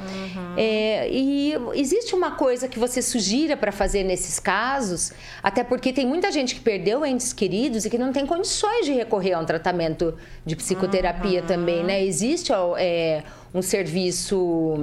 [0.58, 6.06] É, e existe uma coisa que você sugira para fazer nesses casos, até porque tem
[6.06, 9.46] muita gente que perdeu entes queridos e que não tem condições de recorrer a um
[9.46, 12.04] tratamento de psicoterapia também, né?
[12.04, 13.24] Existe é,
[13.54, 14.76] um serviço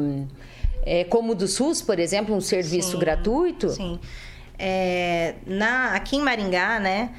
[0.85, 3.69] é, como o do SUS, por exemplo, um serviço Sim, gratuito?
[3.71, 3.99] Sim.
[4.59, 7.11] É, na, aqui em Maringá, né,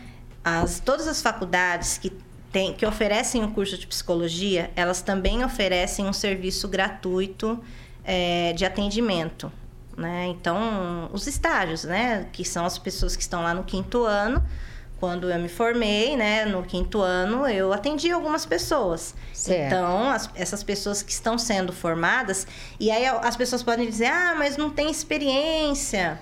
[0.43, 2.11] as, todas as faculdades que,
[2.51, 7.59] tem, que oferecem o curso de psicologia, elas também oferecem um serviço gratuito
[8.03, 9.51] é, de atendimento.
[9.97, 10.25] Né?
[10.27, 14.43] Então, os estágios, né, que são as pessoas que estão lá no quinto ano,
[14.99, 19.13] quando eu me formei, né, no quinto ano, eu atendi algumas pessoas.
[19.33, 19.67] Certo.
[19.67, 22.47] Então, as- essas pessoas que estão sendo formadas,
[22.79, 26.19] e aí as pessoas podem dizer: "Ah, mas não tem experiência".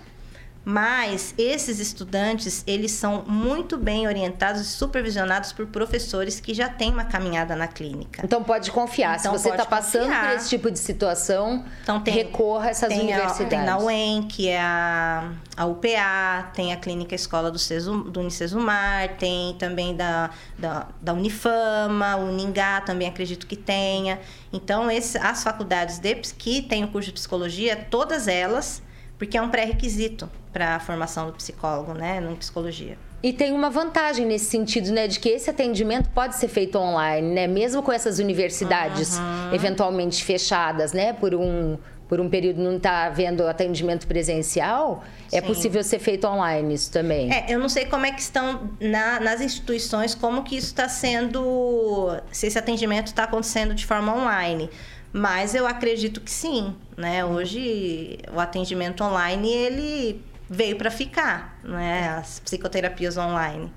[0.64, 6.92] Mas esses estudantes, eles são muito bem orientados e supervisionados por professores que já têm
[6.92, 8.22] uma caminhada na clínica.
[8.24, 9.18] Então pode confiar.
[9.20, 12.90] Então, Se você está passando por esse tipo de situação, Então tem recorra a essas
[12.90, 13.42] tem universidades.
[13.42, 18.04] A, tem na UEM, que é a, a UPA, tem a Clínica Escola do, Cesu,
[18.04, 24.20] do Unicesumar, tem também da, da, da Unifama, o Uningá também acredito que tenha.
[24.54, 28.84] Então, esse, as faculdades de, que têm o curso de psicologia, todas elas,
[29.22, 32.98] porque é um pré-requisito para a formação do psicólogo, né, em psicologia.
[33.22, 37.32] E tem uma vantagem nesse sentido, né, de que esse atendimento pode ser feito online,
[37.32, 39.20] né, mesmo com essas universidades
[39.54, 41.78] eventualmente fechadas, né, por um
[42.10, 45.48] por um período não está havendo atendimento presencial, é Sim.
[45.48, 47.32] possível ser feito online isso também.
[47.32, 50.90] É, eu não sei como é que estão na- nas instituições, como que isso está
[50.90, 54.70] sendo, se esse atendimento está acontecendo de forma online.
[55.14, 57.26] Mas eu acredito que sim, né?
[57.26, 62.10] Hoje o atendimento online ele veio para ficar, né?
[62.18, 63.72] As psicoterapias online.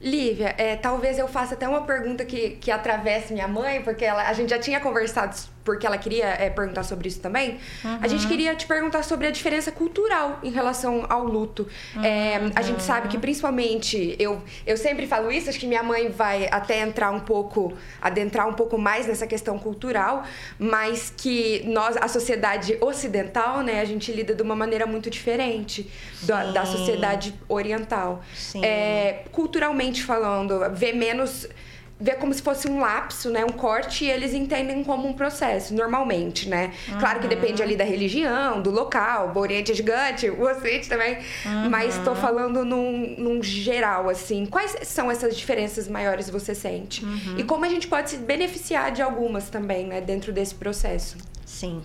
[0.00, 4.28] Lívia, é, talvez eu faça até uma pergunta que, que atravesse minha mãe, porque ela-
[4.28, 5.34] a gente já tinha conversado,
[5.66, 7.58] porque ela queria é, perguntar sobre isso também.
[8.00, 11.66] A gente queria te perguntar sobre a diferença cultural em relação ao luto.
[12.02, 16.08] É, a gente sabe que, principalmente, eu, eu sempre falo isso, acho que minha mãe
[16.08, 20.24] vai até entrar um pouco, adentrar um pouco mais nessa questão cultural,
[20.58, 25.90] mas que nós, a sociedade ocidental, né, a gente lida de uma maneira muito diferente
[26.22, 28.22] da, da sociedade oriental.
[28.62, 31.48] É, culturalmente falando, vê menos.
[31.98, 33.42] Vê como se fosse um lapso, né?
[33.42, 36.74] Um corte, e eles entendem como um processo, normalmente, né?
[37.00, 39.32] Claro que depende ali da religião, do local.
[39.34, 41.18] O Oriente é gigante, o Ocidente também.
[41.70, 44.44] Mas tô falando num, num geral, assim.
[44.44, 47.02] Quais são essas diferenças maiores que você sente?
[47.38, 50.02] E como a gente pode se beneficiar de algumas também, né?
[50.02, 51.16] Dentro desse processo.
[51.46, 51.82] Sim.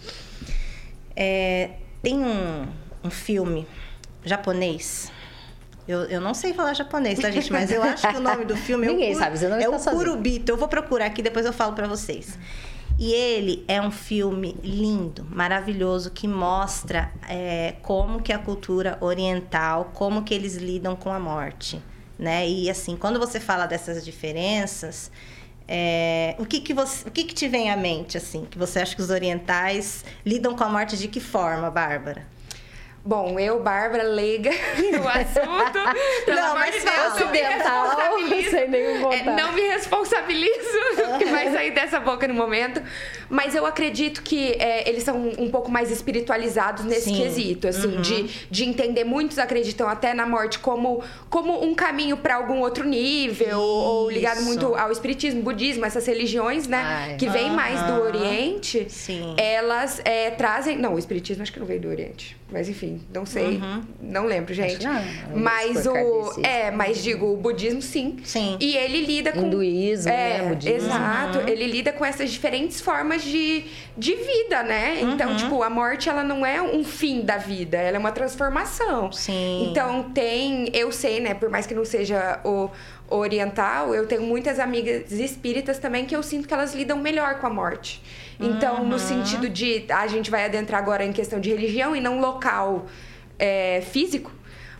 [1.15, 1.69] É,
[2.04, 2.67] tem um,
[3.02, 3.65] um filme
[4.26, 5.10] japonês.
[5.91, 7.51] Eu, eu não sei falar japonês, tá, gente?
[7.51, 9.58] Mas eu acho que o nome do filme é Ninguém o, Kuru- sabe, você não
[9.58, 9.80] é o.
[9.80, 10.51] Kurubito.
[10.51, 12.38] Eu vou procurar aqui, depois eu falo pra vocês.
[12.99, 19.91] E ele é um filme lindo, maravilhoso, que mostra é, como que a cultura oriental,
[19.93, 21.82] como que eles lidam com a morte,
[22.19, 22.47] né?
[22.47, 25.10] E assim, quando você fala dessas diferenças,
[25.67, 28.80] é, o que que você, o que que te vem à mente assim, que você
[28.80, 32.27] acha que os orientais lidam com a morte de que forma, Bárbara?
[33.03, 34.51] Bom, eu, Bárbara, leiga
[34.91, 35.79] no assunto.
[36.25, 37.09] Pelo Não, amor mas de Deus, fala.
[37.09, 38.57] não me Ocidental, responsabilizo.
[39.11, 42.81] É, não me responsabilizo do que vai sair dessa boca no momento.
[43.31, 47.15] Mas eu acredito que é, eles são um pouco mais espiritualizados nesse Sim.
[47.15, 48.01] quesito, assim, uhum.
[48.01, 49.05] de, de entender.
[49.05, 54.41] Muitos acreditam até na morte como, como um caminho para algum outro nível, ou ligado
[54.41, 56.81] muito ao espiritismo, budismo, essas religiões, né?
[56.83, 57.15] Ai.
[57.15, 57.55] Que vem uhum.
[57.55, 58.85] mais do Oriente.
[58.89, 59.33] Sim.
[59.37, 60.77] Elas é, trazem.
[60.77, 62.41] Não, o espiritismo acho que não veio do Oriente.
[62.51, 63.57] Mas enfim, não sei.
[63.57, 63.81] Uhum.
[64.01, 64.85] Não lembro, gente.
[64.85, 65.01] Não,
[65.33, 66.41] mas o.
[66.43, 68.17] É, mas digo, o budismo sim.
[68.25, 68.57] Sim.
[68.59, 69.47] E ele lida com.
[69.47, 70.49] Hinduísmo, é, né?
[70.49, 70.89] Budismo.
[70.89, 71.39] Exato.
[71.39, 71.47] Uhum.
[71.47, 72.81] Ele lida com essas diferentes
[73.21, 73.65] formas de,
[73.97, 75.01] de vida, né?
[75.01, 75.38] Então, uhum.
[75.38, 79.12] tipo, a morte, ela não é um fim da vida, ela é uma transformação.
[79.12, 79.67] Sim.
[79.69, 80.69] Então, tem.
[80.73, 81.34] Eu sei, né?
[81.34, 82.69] Por mais que não seja o
[83.10, 87.47] oriental, eu tenho muitas amigas espíritas também que eu sinto que elas lidam melhor com
[87.47, 88.01] a morte.
[88.39, 88.88] Então, uhum.
[88.88, 92.86] no sentido de a gente vai adentrar agora em questão de religião e não local
[93.38, 94.31] é, físico.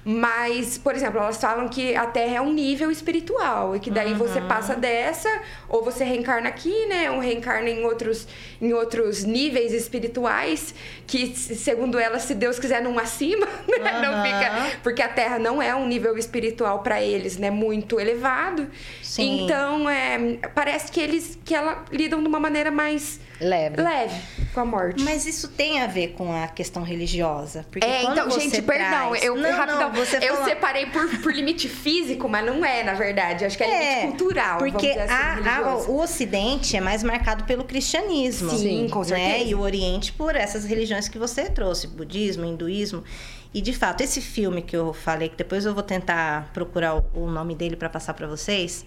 [0.04, 4.14] Mas, por exemplo, elas falam que a Terra é um nível espiritual e que daí
[4.14, 4.18] uhum.
[4.18, 5.30] você passa dessa
[5.70, 7.12] ou você reencarna aqui, né?
[7.12, 8.28] Ou reencarna em outros,
[8.60, 10.74] em outros níveis espirituais
[11.06, 13.94] que, segundo elas, se Deus quiser, não acima, né?
[13.94, 14.02] Uhum.
[14.02, 17.52] Não fica, porque a Terra não é um nível espiritual para eles, né?
[17.52, 18.68] Muito elevado.
[19.12, 19.44] Sim.
[19.44, 23.76] Então, é, parece que eles que ela lidam de uma maneira mais leve.
[23.82, 24.16] leve
[24.54, 25.04] com a morte.
[25.04, 27.66] Mas isso tem a ver com a questão religiosa.
[27.70, 28.66] Porque é, então, gente, traz...
[28.66, 32.84] perdão, eu não, rapidão, não, você eu separei por, por limite físico, mas não é,
[32.84, 33.44] na verdade.
[33.44, 34.60] Acho que é, é limite cultural.
[34.60, 35.14] Porque assim,
[35.46, 38.52] a, a, o Ocidente é mais marcado pelo cristianismo.
[38.52, 39.06] Sim, com né?
[39.06, 39.30] certeza.
[39.30, 39.44] Né?
[39.44, 43.04] E o Oriente por essas religiões que você trouxe, budismo, hinduísmo.
[43.54, 47.28] E de fato, esse filme que eu falei, que depois eu vou tentar procurar o,
[47.28, 48.86] nome dele para passar para vocês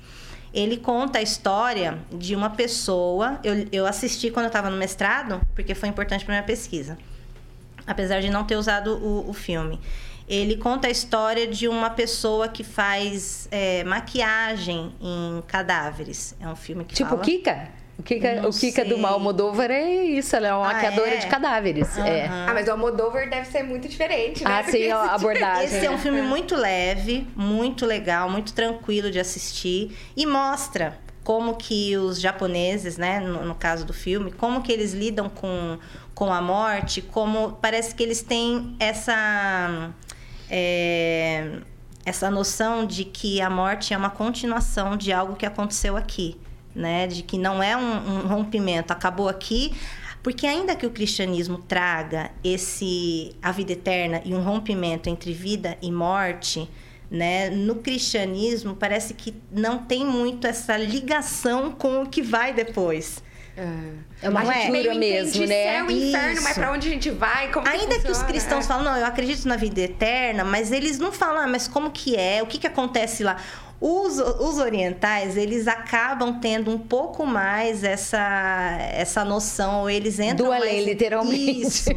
[0.55, 3.40] ele conta a história de uma pessoa.
[3.42, 6.96] Eu, eu assisti quando eu estava no mestrado, porque foi importante para minha pesquisa,
[7.85, 9.81] apesar de não ter usado o, o, filme.
[10.29, 16.37] Ele conta a história de uma pessoa que faz é, maquiagem em cadáveres.
[16.38, 17.22] É um filme que tipo fala...
[17.22, 17.68] Kika?
[17.99, 21.17] O Kika, o Kika do Almodóvar é isso, ela é uma ah, maquiadora é?
[21.17, 21.97] de cadáveres.
[21.97, 22.05] Uhum.
[22.05, 22.27] É.
[22.27, 24.51] Ah, mas o Almodóvar deve ser muito diferente, né?
[24.51, 25.65] Ah, sim, a abordagem.
[25.65, 31.55] Esse é um filme muito leve, muito legal, muito tranquilo de assistir e mostra como
[31.55, 35.79] que os japoneses, né, no, no, caso do filme, como que eles lidam com,
[36.15, 39.91] com a morte, como parece que eles têm essa
[40.51, 41.61] é,
[42.05, 46.39] essa noção de que a morte é uma continuação de algo que aconteceu aqui
[46.75, 47.07] né?
[47.07, 49.73] De que não é um, um rompimento, acabou aqui.
[50.23, 55.77] Porque ainda que o cristianismo traga esse a vida eterna e um rompimento entre vida
[55.83, 56.69] e morte,
[57.11, 57.51] né?
[57.51, 63.23] No cristianismo parece que não tem muito essa ligação com o que vai depois.
[63.57, 65.64] É, uma ruptura mesmo, né?
[65.64, 67.53] Céu, inferno, mas para onde a gente vai?
[67.53, 68.69] Como Ainda que, que, os cristãos é.
[68.69, 72.17] falam, não, eu acredito na vida eterna, mas eles não falam, ah, mas como que
[72.17, 72.43] é?
[72.43, 73.37] O que, que acontece lá?
[73.81, 80.53] Os, os orientais, eles acabam tendo um pouco mais essa, essa noção, eles entram do
[80.53, 81.61] além, mais, literalmente.
[81.61, 81.90] Isso,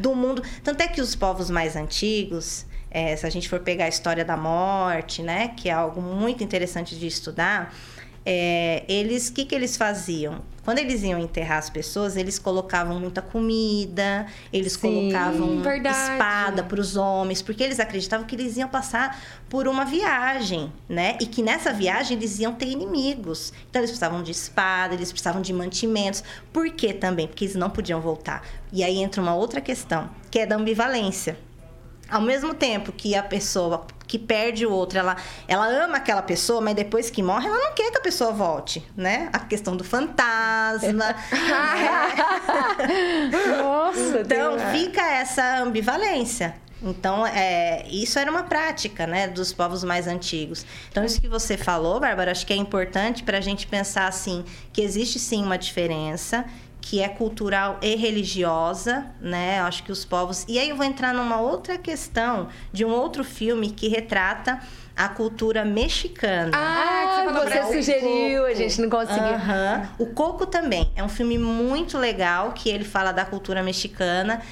[0.00, 0.42] do mundo.
[0.62, 4.24] Tanto é que os povos mais antigos, é, se a gente for pegar a história
[4.24, 7.74] da morte, né, que é algo muito interessante de estudar,
[8.30, 10.42] é, eles, o que, que eles faziam?
[10.62, 15.96] Quando eles iam enterrar as pessoas, eles colocavam muita comida, eles Sim, colocavam verdade.
[15.96, 21.16] espada para os homens, porque eles acreditavam que eles iam passar por uma viagem, né?
[21.22, 23.50] E que nessa viagem eles iam ter inimigos.
[23.70, 26.22] Então eles precisavam de espada, eles precisavam de mantimentos.
[26.52, 27.26] Por quê também?
[27.26, 28.46] Porque eles não podiam voltar.
[28.70, 31.38] E aí entra uma outra questão, que é da ambivalência.
[32.10, 35.16] Ao mesmo tempo que a pessoa que perde o outro, ela,
[35.46, 38.86] ela ama aquela pessoa, mas depois que morre, ela não quer que a pessoa volte,
[38.96, 39.28] né?
[39.32, 41.14] A questão do fantasma.
[43.58, 44.62] Nossa, então Deus.
[44.72, 46.54] fica essa ambivalência.
[46.82, 50.64] Então, é, isso era uma prática, né, dos povos mais antigos.
[50.90, 54.44] Então, isso que você falou, Bárbara, acho que é importante para a gente pensar assim
[54.72, 56.44] que existe sim uma diferença
[56.80, 59.60] que é cultural e religiosa, né?
[59.60, 60.44] Acho que os povos.
[60.48, 64.60] E aí eu vou entrar numa outra questão de um outro filme que retrata
[64.96, 66.50] a cultura mexicana.
[66.52, 69.22] Ah, ah você, você sugeriu, a gente não conseguiu.
[69.22, 69.88] Uhum.
[69.98, 74.42] O Coco também é um filme muito legal que ele fala da cultura mexicana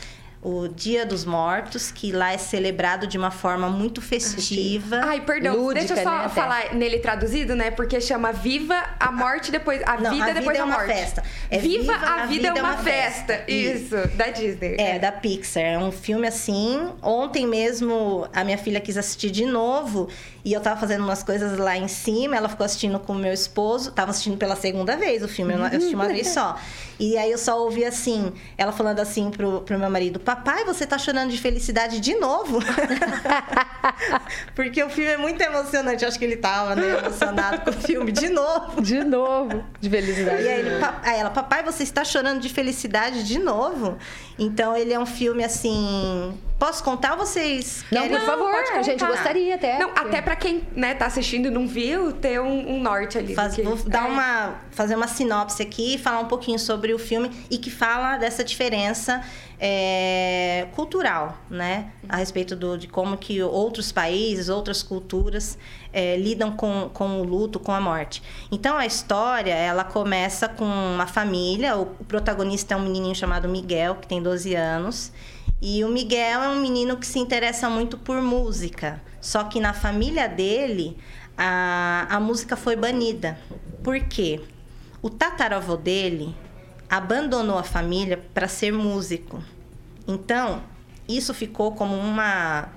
[0.43, 5.01] o Dia dos Mortos, que lá é celebrado de uma forma muito festiva.
[5.03, 7.71] Ai, perdão, lúdica, deixa eu só né, falar nele traduzido, né?
[7.71, 9.83] Porque chama Viva a Morte depois.
[9.85, 10.87] A Não, vida a depois vida da é morte.
[10.87, 11.23] Festa.
[11.51, 13.35] É Viva, a, a vida, vida, é uma, festa.
[13.35, 13.51] festa.
[13.51, 14.77] Isso, da Disney.
[14.79, 15.63] É, é, da Pixar.
[15.63, 16.91] É um filme assim.
[17.03, 20.09] Ontem mesmo a minha filha quis assistir de novo
[20.45, 22.37] e eu tava fazendo umas coisas lá em cima.
[22.37, 23.91] Ela ficou assistindo com o meu esposo.
[23.91, 26.57] Tava assistindo pela segunda vez o filme, eu assisti uma vez só.
[27.01, 30.65] E aí eu só ouvi assim, ela falando assim pro, pro meu marido, papai papai,
[30.65, 32.59] você tá chorando de felicidade de novo?
[34.55, 36.03] Porque o filme é muito emocionante.
[36.03, 38.83] Eu acho que ele tava né, emocionado com o filme de novo.
[38.83, 40.43] De novo, de felicidade.
[40.43, 40.71] E aí, ele,
[41.03, 43.97] aí ela, papai, você está chorando de felicidade de novo?
[44.39, 46.39] Então ele é um filme assim.
[46.59, 47.85] Posso contar vocês?
[47.93, 49.79] Não, por favor, a gente gostaria até.
[49.79, 53.35] Não, até para quem né, tá assistindo e não viu, ter um, um norte ali.
[53.35, 54.11] Faz, vou dar é.
[54.11, 58.17] uma, fazer uma sinopse aqui e falar um pouquinho sobre o filme e que fala
[58.17, 59.23] dessa diferença
[59.61, 61.91] é, cultural, né?
[62.09, 65.59] A respeito do, de como que outros países, outras culturas
[65.93, 68.23] é, lidam com, com o luto, com a morte.
[68.51, 73.47] Então, a história, ela começa com uma família, o, o protagonista é um menininho chamado
[73.47, 75.13] Miguel, que tem 12 anos,
[75.69, 79.73] e o Miguel é um menino que se interessa muito por música, só que na
[79.73, 80.97] família dele,
[81.37, 83.37] a, a música foi banida.
[83.83, 84.41] Por quê?
[85.03, 86.37] O tataravô dele
[86.89, 89.43] abandonou a família para ser músico.
[90.07, 90.63] Então,
[91.09, 92.69] isso ficou como uma,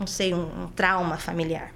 [0.00, 1.70] não sei, um, um, trauma familiar.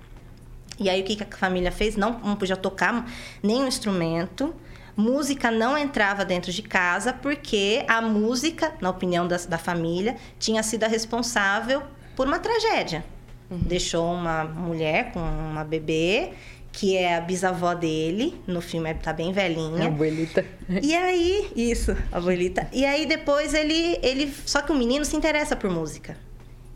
[0.80, 1.96] E aí o que, a família fez?
[1.96, 3.06] Não, não podia tocar
[3.42, 4.54] nenhum instrumento.
[4.96, 10.62] Música não entrava dentro de casa porque a música, na opinião da, da família, tinha
[10.62, 11.82] sido a responsável
[12.14, 13.04] por uma tragédia.
[13.50, 13.58] Uhum.
[13.58, 16.32] Deixou uma mulher com uma bebê
[16.76, 19.84] que é a bisavó dele, no filme tá bem velhinha.
[19.84, 20.44] A abuelita.
[20.82, 22.68] E aí, isso, a abuelita.
[22.70, 24.30] E aí depois ele, ele.
[24.44, 26.18] Só que o menino se interessa por música.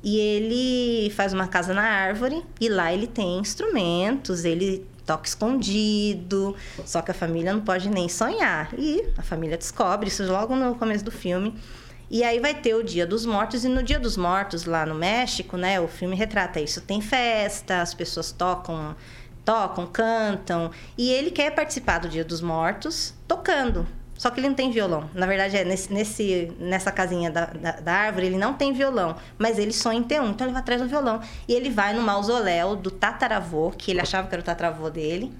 [0.02, 6.54] E ele faz uma casa na árvore e lá ele tem instrumentos, ele toca escondido,
[6.84, 8.70] só que a família não pode nem sonhar.
[8.78, 11.54] E a família descobre isso logo no começo do filme.
[12.10, 14.94] E aí vai ter o Dia dos Mortos, e no Dia dos Mortos, lá no
[14.94, 16.80] México, né, o filme retrata isso.
[16.80, 18.96] Tem festa, as pessoas tocam
[19.44, 20.70] tocam, cantam.
[20.96, 23.86] E ele quer participar do Dia dos Mortos tocando.
[24.20, 25.08] Só que ele não tem violão.
[25.14, 29.16] Na verdade, é nesse, nesse, nessa casinha da, da, da, árvore, ele não tem violão.
[29.38, 30.28] Mas ele sonha em ter um.
[30.28, 31.22] Então ele vai atrás do violão.
[31.48, 35.32] E ele vai no mausoléu do tataravô, que ele achava que era o tataravô dele.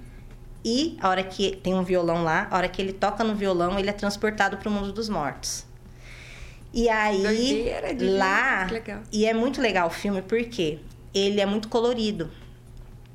[0.64, 3.78] E a hora que tem um violão lá, a hora que ele toca no violão,
[3.78, 5.66] ele é transportado para o mundo dos mortos.
[6.72, 8.66] E aí, Doideira, lá.
[9.12, 10.78] E é muito legal o filme porque
[11.12, 12.30] ele é muito colorido.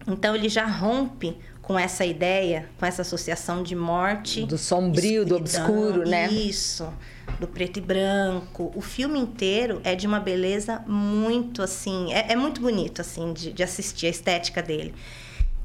[0.07, 1.35] Então ele já rompe
[1.65, 4.45] com essa ideia, com essa associação de morte.
[4.45, 6.27] Do sombrio, do obscuro, né?
[6.27, 6.93] Isso,
[7.39, 8.71] do preto e branco.
[8.75, 12.13] O filme inteiro é de uma beleza muito assim.
[12.13, 14.93] É, é muito bonito, assim, de, de, assistir a estética dele.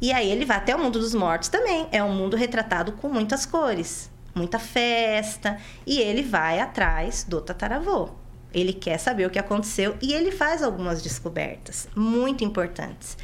[0.00, 1.86] E aí ele vai até o mundo dos mortos também.
[1.92, 5.58] É um mundo retratado com muitas cores, muita festa.
[5.86, 8.08] E ele vai atrás do tataravô.
[8.54, 13.18] Ele quer saber o que aconteceu e ele faz algumas descobertas muito importantes.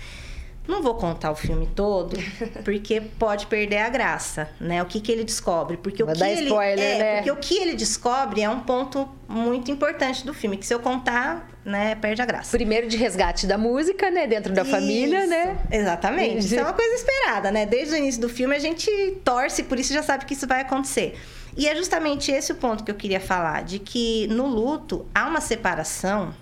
[0.66, 2.16] Não vou contar o filme todo,
[2.64, 4.82] porque pode perder a graça, né?
[4.82, 5.76] O que, que ele descobre.
[5.76, 6.42] Porque Vai o que ele.
[6.42, 7.14] Spoiler, é, né?
[7.16, 10.80] porque o que ele descobre é um ponto muito importante do filme, que se eu
[10.80, 12.56] contar, né, perde a graça.
[12.56, 14.26] Primeiro de resgate da música, né?
[14.26, 15.58] Dentro da Isso, família, né?
[15.70, 16.46] Exatamente.
[16.46, 17.66] Isso é uma coisa esperada, né?
[17.66, 18.90] Desde o início do filme a gente
[19.24, 21.18] torce, por isso já sabe que isso vai acontecer.
[21.56, 25.26] E é justamente esse o ponto que eu queria falar, de que no luto há
[25.26, 26.34] uma separação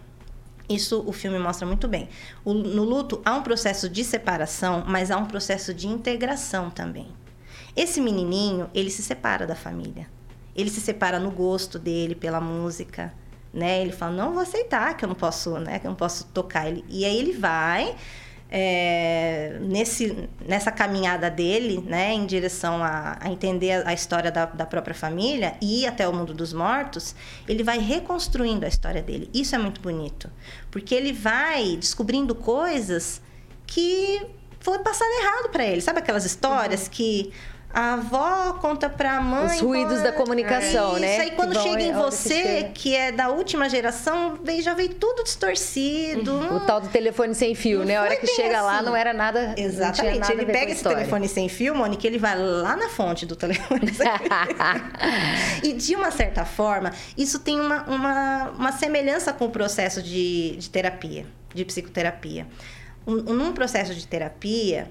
[0.68, 2.08] isso o filme mostra muito bem.
[2.44, 7.08] O, no luto há um processo de separação, mas há um processo de integração também.
[7.76, 10.08] Esse menininho, ele se separa da família.
[10.54, 13.12] Ele se separa no gosto dele pela música,
[13.52, 13.82] né?
[13.82, 16.68] Ele fala: "Não vou aceitar que eu não posso, né, que eu não posso tocar
[16.68, 16.84] ele".
[16.88, 17.96] E aí ele vai
[18.56, 24.64] é, nesse, nessa caminhada dele, né, em direção a, a entender a, história da, da,
[24.64, 27.16] própria família e ir até o mundo dos mortos,
[27.48, 29.28] ele vai reconstruindo a história dele.
[29.34, 30.30] Isso é muito bonito,
[30.70, 33.20] porque ele vai descobrindo coisas
[33.66, 34.24] que
[34.60, 35.80] foi passado errado para ele.
[35.80, 36.90] Sabe aquelas histórias uhum.
[36.92, 37.32] que
[37.74, 39.56] a avó conta pra mãe.
[39.56, 41.12] Os ruídos da comunicação, isso, né?
[41.14, 45.24] Isso aí quando chega em você, que, que, é da última geração, já veio tudo
[45.24, 46.32] distorcido.
[46.32, 46.56] Uhum.
[46.56, 47.96] O tal do telefone sem fio, não né?
[47.96, 48.66] A hora que chega assim.
[48.66, 49.56] lá não era nada.
[49.56, 50.20] Exatamente.
[50.20, 50.98] Nada ele pega esse história.
[50.98, 54.30] telefone sem fio, Mônica, ele vai lá na fonte do telefone sem fio.
[55.64, 60.54] e de uma certa forma, isso tem uma, uma, uma semelhança com o processo de,
[60.56, 62.46] de terapia, de psicoterapia.
[63.04, 64.88] Um, num processo de terapia,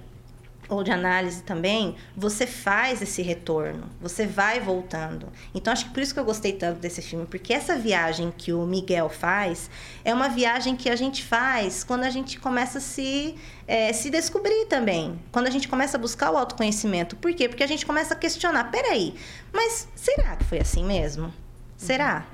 [0.75, 5.27] ou de análise também, você faz esse retorno, você vai voltando.
[5.53, 8.51] Então acho que por isso que eu gostei tanto desse filme, porque essa viagem que
[8.51, 9.69] o Miguel faz
[10.03, 13.35] é uma viagem que a gente faz quando a gente começa a se,
[13.67, 17.15] é, se descobrir também, quando a gente começa a buscar o autoconhecimento.
[17.15, 17.47] Por quê?
[17.47, 19.15] Porque a gente começa a questionar, peraí,
[19.51, 21.33] mas será que foi assim mesmo?
[21.77, 22.25] Será?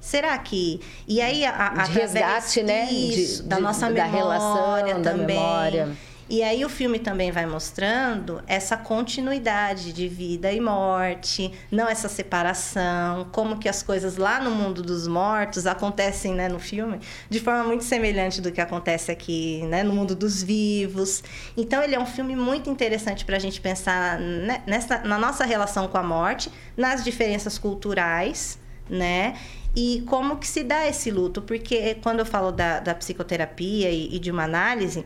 [0.00, 0.80] Será que.
[1.08, 2.84] E aí, a, a de resgate, né?
[2.92, 5.02] Isso, de, da nossa memória da relação, também.
[5.02, 5.96] da memória.
[6.28, 12.08] E aí o filme também vai mostrando essa continuidade de vida e morte, não essa
[12.08, 16.98] separação, como que as coisas lá no mundo dos mortos acontecem, né, no filme,
[17.30, 21.22] de forma muito semelhante do que acontece aqui, né, no mundo dos vivos.
[21.56, 25.44] Então ele é um filme muito interessante para a gente pensar né, nessa, na nossa
[25.44, 28.58] relação com a morte, nas diferenças culturais,
[28.90, 29.34] né?
[29.76, 31.42] E como que se dá esse luto?
[31.42, 35.04] Porque quando eu falo da, da psicoterapia e, e de uma análise,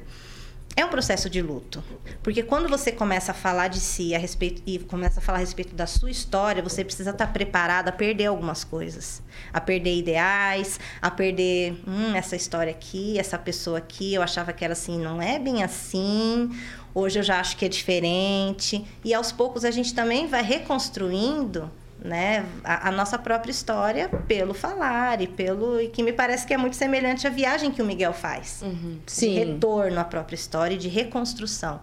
[0.76, 1.82] é um processo de luto.
[2.22, 5.40] Porque quando você começa a falar de si a respeito e começa a falar a
[5.40, 9.22] respeito da sua história, você precisa estar preparado a perder algumas coisas.
[9.52, 14.64] A perder ideais, a perder hum, essa história aqui, essa pessoa aqui, eu achava que
[14.64, 16.50] era assim, não é bem assim.
[16.94, 18.84] Hoje eu já acho que é diferente.
[19.04, 21.70] E aos poucos a gente também vai reconstruindo
[22.02, 26.54] né, a, a, nossa própria história pelo falar e pelo e que me parece que
[26.54, 28.98] é muito semelhante à viagem que o Miguel faz, uhum.
[29.06, 31.80] de retorno à própria história e de reconstrução.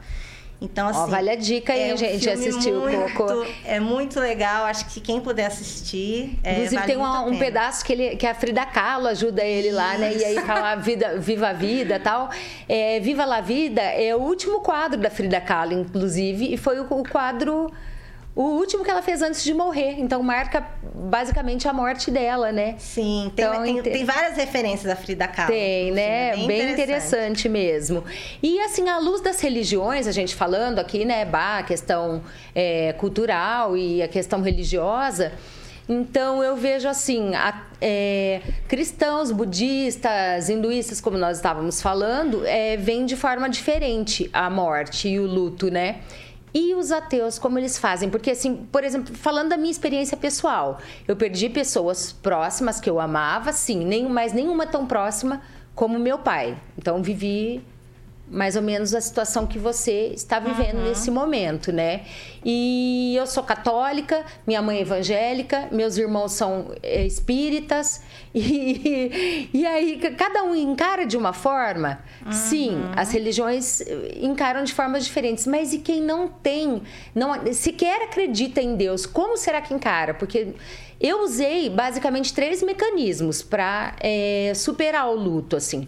[0.59, 0.99] Então, assim.
[0.99, 3.45] Ó, vale a dica aí, é um gente, assistir um pouco.
[3.63, 6.39] É muito legal, acho que quem puder assistir.
[6.43, 9.67] É, Inclusive, vale tem uma, um pedaço que, ele, que a Frida Kahlo ajuda ele
[9.67, 9.77] Isso.
[9.77, 10.15] lá, né?
[10.15, 12.31] E aí fala vida, Viva a Vida tal.
[12.67, 16.87] É, Viva la Vida é o último quadro da Frida Kahlo, inclusive, e foi o,
[16.89, 17.71] o quadro
[18.37, 19.99] o último que ela fez antes de morrer.
[19.99, 20.63] Então marca
[20.93, 22.75] basicamente a morte dela, né?
[22.77, 25.51] Sim, tem, então, tem, tem várias referências da Frida Kahlo.
[25.51, 26.35] Tem, né?
[26.35, 27.47] Bem, bem interessante.
[27.47, 27.49] interessante.
[27.49, 28.03] mesmo.
[28.41, 32.21] E assim, à luz das religiões, a gente falando aqui, né, bah, a questão
[32.53, 35.31] é, cultural e a questão religiosa.
[35.89, 43.05] Então eu vejo assim, a, é, cristãos, budistas, hinduístas, como nós estávamos falando, é, vêm
[43.05, 46.01] de forma diferente a morte e o luto, né?
[46.53, 48.09] E os ateus, como eles fazem?
[48.09, 52.99] Porque, assim, por exemplo, falando da minha experiência pessoal, eu perdi pessoas próximas que eu
[52.99, 55.41] amava, sim, nem, mas nenhuma tão próxima
[55.75, 56.57] como meu pai.
[56.77, 57.63] Então, vivi
[58.29, 60.89] mais ou menos a situação que você está vivendo uhum.
[60.89, 62.01] nesse momento, né?
[62.43, 68.01] E eu sou católica, minha mãe é evangélica, meus irmãos são é, espíritas,
[68.35, 71.99] e, e aí cada um encara de uma forma.
[72.25, 72.31] Uhum.
[72.31, 73.81] Sim, as religiões
[74.21, 76.81] encaram de formas diferentes, mas e quem não tem,
[77.15, 80.13] não sequer acredita em Deus, como será que encara?
[80.13, 80.53] Porque
[80.99, 85.87] eu usei basicamente três mecanismos para é, superar o luto, assim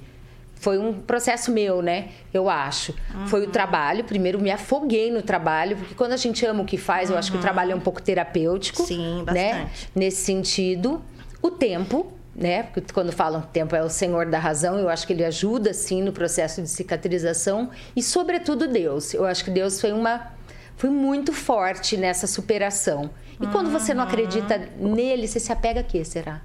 [0.59, 2.09] foi um processo meu, né?
[2.33, 2.93] Eu acho.
[3.15, 3.27] Uhum.
[3.27, 4.03] Foi o trabalho.
[4.03, 7.15] Primeiro, me afoguei no trabalho, porque quando a gente ama o que faz, uhum.
[7.15, 8.83] eu acho que o trabalho é um pouco terapêutico.
[8.83, 9.23] Sim, né?
[9.23, 9.55] bastante.
[9.55, 9.69] Né?
[9.95, 11.01] Nesse sentido.
[11.41, 12.63] O tempo, né?
[12.63, 15.23] Porque quando falam que o tempo é o senhor da razão, eu acho que ele
[15.23, 17.69] ajuda, sim, no processo de cicatrização.
[17.95, 19.13] E, sobretudo, Deus.
[19.13, 20.33] Eu acho que Deus foi uma.
[20.75, 23.09] Foi muito forte nessa superação.
[23.41, 26.41] E quando você não acredita nele, você se apega a quê, será?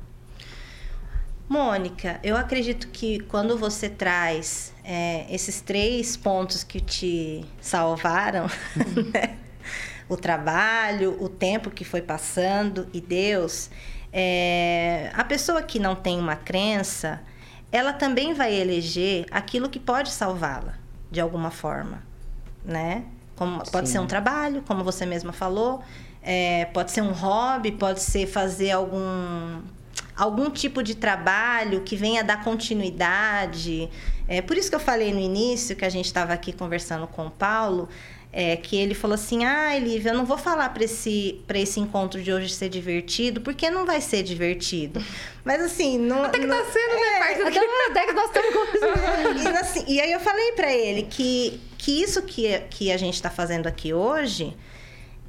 [1.49, 8.47] Mônica, eu acredito que quando você traz é, esses três pontos que te salvaram,
[9.12, 9.36] né?
[10.09, 13.70] o trabalho, o tempo que foi passando e Deus,
[14.12, 17.20] é, a pessoa que não tem uma crença,
[17.70, 20.74] ela também vai eleger aquilo que pode salvá-la
[21.11, 22.03] de alguma forma,
[22.64, 23.05] né?
[23.36, 25.82] Como, pode ser um trabalho, como você mesma falou,
[26.22, 29.61] é, pode ser um hobby, pode ser fazer algum
[30.17, 33.91] algum tipo de trabalho que venha dar continuidade.
[34.29, 37.27] É por isso que eu falei no início, que a gente estava aqui conversando com
[37.27, 37.89] o Paulo,
[38.33, 42.23] é, que ele falou assim: ah, Lívia, eu não vou falar para esse, esse encontro
[42.23, 45.03] de hoje ser divertido, porque não vai ser divertido.
[45.45, 46.25] Mas assim, não.
[46.25, 47.51] Até que não, tá sendo, né, é, né?
[47.91, 49.45] Até que nós estamos.
[49.45, 53.15] e, assim, e aí eu falei para ele que, que isso que, que a gente
[53.15, 54.57] está fazendo aqui hoje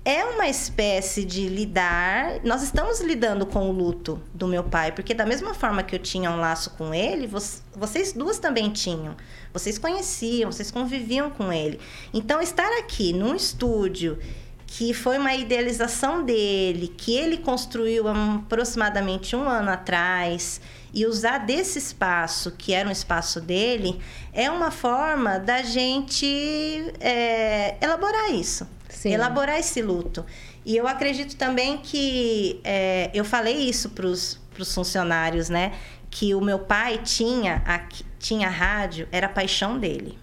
[0.06, 2.40] é uma espécie de lidar.
[2.44, 6.00] Nós estamos lidando com o luto do meu pai, porque da mesma forma que eu
[6.00, 7.28] tinha um laço com ele,
[7.76, 9.16] vocês duas também tinham.
[9.52, 11.80] Vocês conheciam, vocês conviviam com ele.
[12.14, 14.20] Então, estar aqui num estúdio
[14.68, 20.60] que foi uma idealização dele, que ele construiu aproximadamente um ano atrás,
[20.94, 24.00] e usar desse espaço, que era um espaço dele,
[24.32, 26.26] é uma forma da gente
[27.02, 28.66] é, elaborar isso.
[28.90, 29.14] Sim.
[29.14, 30.26] elaborar esse luto.
[30.66, 34.40] E eu acredito também que é, eu falei isso para os
[34.74, 35.74] funcionários, né?
[36.10, 37.80] Que o meu pai tinha a,
[38.18, 40.18] tinha rádio, era a paixão dele.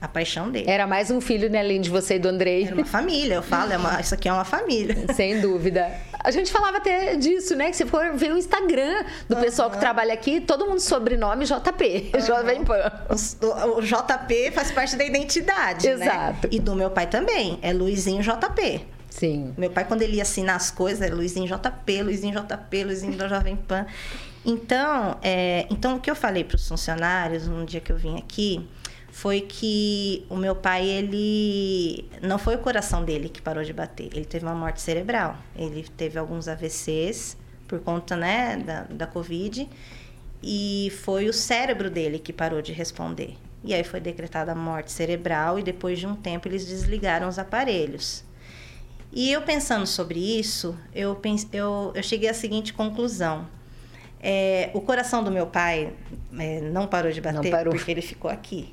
[0.00, 0.70] A paixão dele.
[0.70, 2.64] Era mais um filho, né, além de você e do Andrei.
[2.64, 4.96] Era uma família, eu falo, é uma, isso aqui é uma família.
[5.14, 5.90] Sem dúvida.
[6.22, 7.70] A gente falava até disso, né?
[7.70, 9.42] Que se for ver o Instagram do uhum.
[9.42, 12.20] pessoal que trabalha aqui, todo mundo sobrenome JP, uhum.
[12.24, 12.90] Jovem Pan.
[13.08, 16.06] O, o, JP faz parte da identidade, né?
[16.06, 16.46] Exato.
[16.46, 16.50] Né?
[16.50, 18.80] E do meu pai também, é Luizinho JP.
[19.10, 19.52] Sim.
[19.58, 23.28] Meu pai, quando ele ia assinar as coisas, era Luizinho JP, Luizinho JP, Luizinho da
[23.28, 23.86] Jovem Pan.
[24.46, 28.16] Então, é, então o que eu falei para os funcionários um dia que eu vim
[28.16, 28.66] aqui
[29.10, 32.08] foi que o meu pai, ele.
[32.22, 35.36] Não foi o coração dele que parou de bater, ele teve uma morte cerebral.
[35.56, 37.36] Ele teve alguns AVCs
[37.66, 39.68] por conta, né, da, da Covid.
[40.42, 43.36] E foi o cérebro dele que parou de responder.
[43.62, 47.38] E aí foi decretada a morte cerebral e depois de um tempo eles desligaram os
[47.38, 48.24] aparelhos.
[49.12, 53.46] E eu pensando sobre isso, eu, pense, eu, eu cheguei à seguinte conclusão.
[54.22, 55.92] É, o coração do meu pai
[56.38, 58.72] é, não parou de bater porque ele ficou aqui.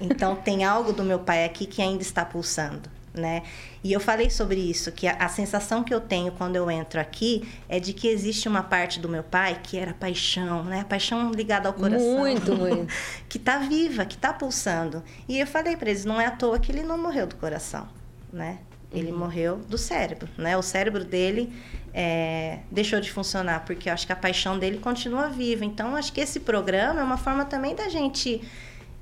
[0.00, 2.96] Então tem algo do meu pai aqui que ainda está pulsando.
[3.14, 3.44] Né?
[3.82, 7.00] E eu falei sobre isso, que a, a, sensação que eu tenho quando eu entro
[7.00, 10.84] aqui é de que existe uma parte do meu pai que era paixão, né?
[10.86, 12.18] Paixão ligada ao coração.
[12.18, 12.92] Muito, muito.
[13.26, 15.02] que está viva, que está pulsando.
[15.26, 17.88] E eu falei para eles, não é à toa que ele não morreu do coração,
[18.30, 18.58] né?
[18.92, 19.18] Ele uhum.
[19.18, 20.54] morreu do cérebro, né?
[20.54, 21.50] O cérebro dele
[21.94, 25.64] é, deixou de funcionar, porque eu acho que a paixão dele continua viva.
[25.64, 28.42] Então, acho que esse programa é uma forma também da gente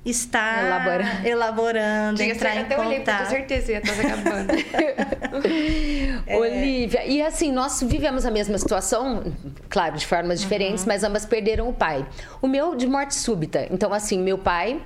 [0.05, 2.87] está elaborando, elaborando Tinha entrar em até contato.
[2.87, 4.53] olhei, com certeza ia estar acabando.
[6.27, 6.37] é...
[6.37, 9.23] Olivia, e assim, nós vivemos a mesma situação,
[9.67, 10.89] claro, de formas diferentes, uhum.
[10.89, 12.05] mas ambas perderam o pai.
[12.41, 13.67] O meu de morte súbita.
[13.71, 14.81] Então, assim, meu pai,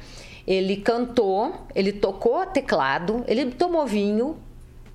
[0.47, 4.37] ele cantou, ele tocou teclado, ele tomou vinho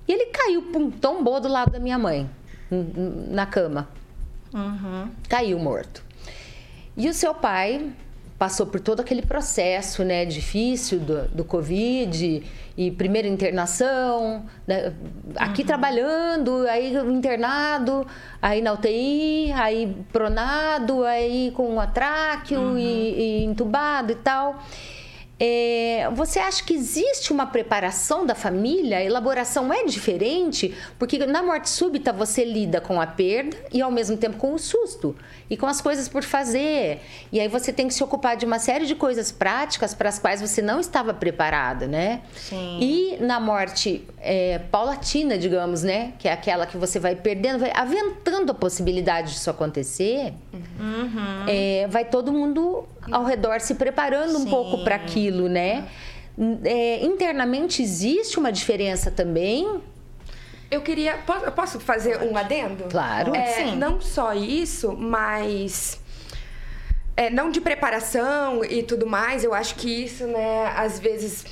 [0.07, 2.29] e ele caiu, pum, tombou do lado da minha mãe,
[3.29, 3.87] na cama.
[4.53, 5.09] Uhum.
[5.29, 6.03] Caiu morto.
[6.97, 7.91] E o seu pai
[8.37, 12.43] passou por todo aquele processo né, difícil do, do Covid
[12.77, 14.93] e primeira internação, né,
[15.37, 15.67] aqui uhum.
[15.67, 18.05] trabalhando, aí internado,
[18.41, 22.77] aí na UTI, aí pronado, aí com atráqueo uhum.
[22.77, 24.61] e, e entubado e tal.
[25.37, 28.97] É, você acha que existe uma preparação da família?
[28.97, 30.73] A elaboração é diferente?
[30.97, 34.59] Porque na morte súbita você lida com a perda e ao mesmo tempo com o
[34.59, 35.15] susto
[35.49, 37.01] e com as coisas por fazer.
[37.33, 40.17] E aí você tem que se ocupar de uma série de coisas práticas para as
[40.17, 42.21] quais você não estava preparada, né?
[42.35, 42.79] Sim.
[42.81, 46.13] E na morte é, paulatina, digamos, né?
[46.17, 51.45] Que é aquela que você vai perdendo, vai aventando a possibilidade disso acontecer, uhum.
[51.47, 54.43] é, vai todo mundo ao redor se preparando Sim.
[54.43, 55.87] um pouco para aquilo, né?
[56.63, 59.81] É, internamente existe uma diferença também.
[60.69, 61.17] Eu queria.
[61.19, 62.85] Posso, posso fazer um adendo?
[62.89, 63.35] Claro.
[63.35, 63.75] É, Sim.
[63.77, 65.99] Não só isso, mas.
[67.17, 71.45] É, não de preparação e tudo mais, eu acho que isso, né, às vezes.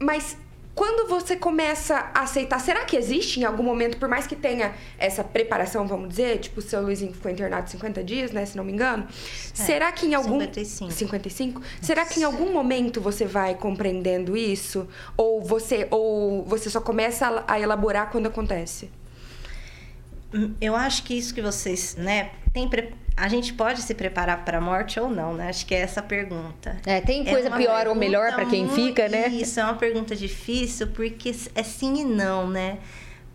[0.00, 0.36] Mas
[0.78, 4.76] quando você começa a aceitar, será que existe em algum momento, por mais que tenha
[4.96, 8.62] essa preparação, vamos dizer, tipo o seu Luizinho ficou internado 50 dias, né, se não
[8.62, 9.12] me engano, é,
[9.52, 10.92] será que em algum 55.
[10.92, 11.62] 55?
[11.82, 17.42] Será que em algum momento você vai compreendendo isso ou você ou você só começa
[17.48, 18.88] a elaborar quando acontece?
[20.60, 24.58] Eu acho que isso que vocês, né, tem pre a gente pode se preparar para
[24.58, 25.48] a morte ou não, né?
[25.48, 26.76] Acho que é essa a pergunta.
[26.86, 29.26] É, tem é coisa é pior ou melhor para quem fica, né?
[29.26, 32.78] Isso é uma pergunta difícil porque é sim e não, né?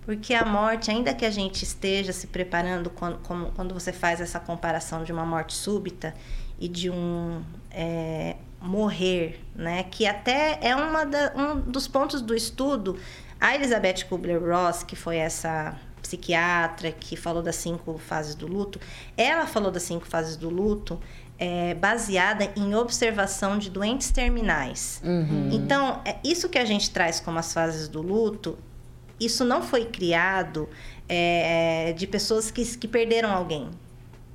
[0.05, 4.21] Porque a morte, ainda que a gente esteja se preparando quando, como, quando você faz
[4.21, 6.13] essa comparação de uma morte súbita
[6.57, 9.83] e de um é, morrer, né?
[9.83, 12.97] Que até é uma da, um dos pontos do estudo.
[13.39, 18.79] A Elizabeth Kubler-Ross, que foi essa psiquiatra que falou das cinco fases do luto,
[19.17, 20.99] ela falou das cinco fases do luto
[21.39, 25.01] é, baseada em observação de doentes terminais.
[25.03, 25.49] Uhum.
[25.51, 28.57] Então, é, isso que a gente traz como as fases do luto,
[29.19, 30.69] isso não foi criado
[31.09, 33.69] é, de pessoas que, que perderam alguém.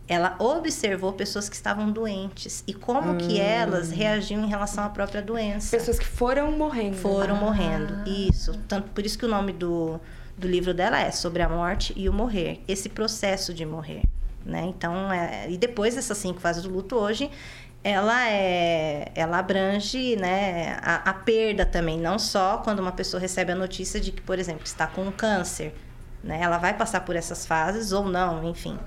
[0.09, 3.19] Ela observou pessoas que estavam doentes e como hum.
[3.19, 5.77] que elas reagiam em relação à própria doença.
[5.77, 6.97] Pessoas que foram morrendo.
[6.97, 7.41] Foram ah.
[7.41, 8.59] morrendo, isso.
[8.67, 10.01] Tanto por isso que o nome do,
[10.39, 14.03] do livro dela é sobre a morte e o morrer, esse processo de morrer,
[14.47, 14.65] né?
[14.67, 17.31] Então, é, e depois dessas cinco fases do luto hoje,
[17.83, 23.53] ela é, ela abrange, né, a, a, perda também, não só quando uma pessoa recebe
[23.53, 25.75] a notícia de que, por exemplo, está com um câncer,
[26.23, 26.39] né?
[26.41, 28.79] Ela vai passar por essas fases ou não, enfim.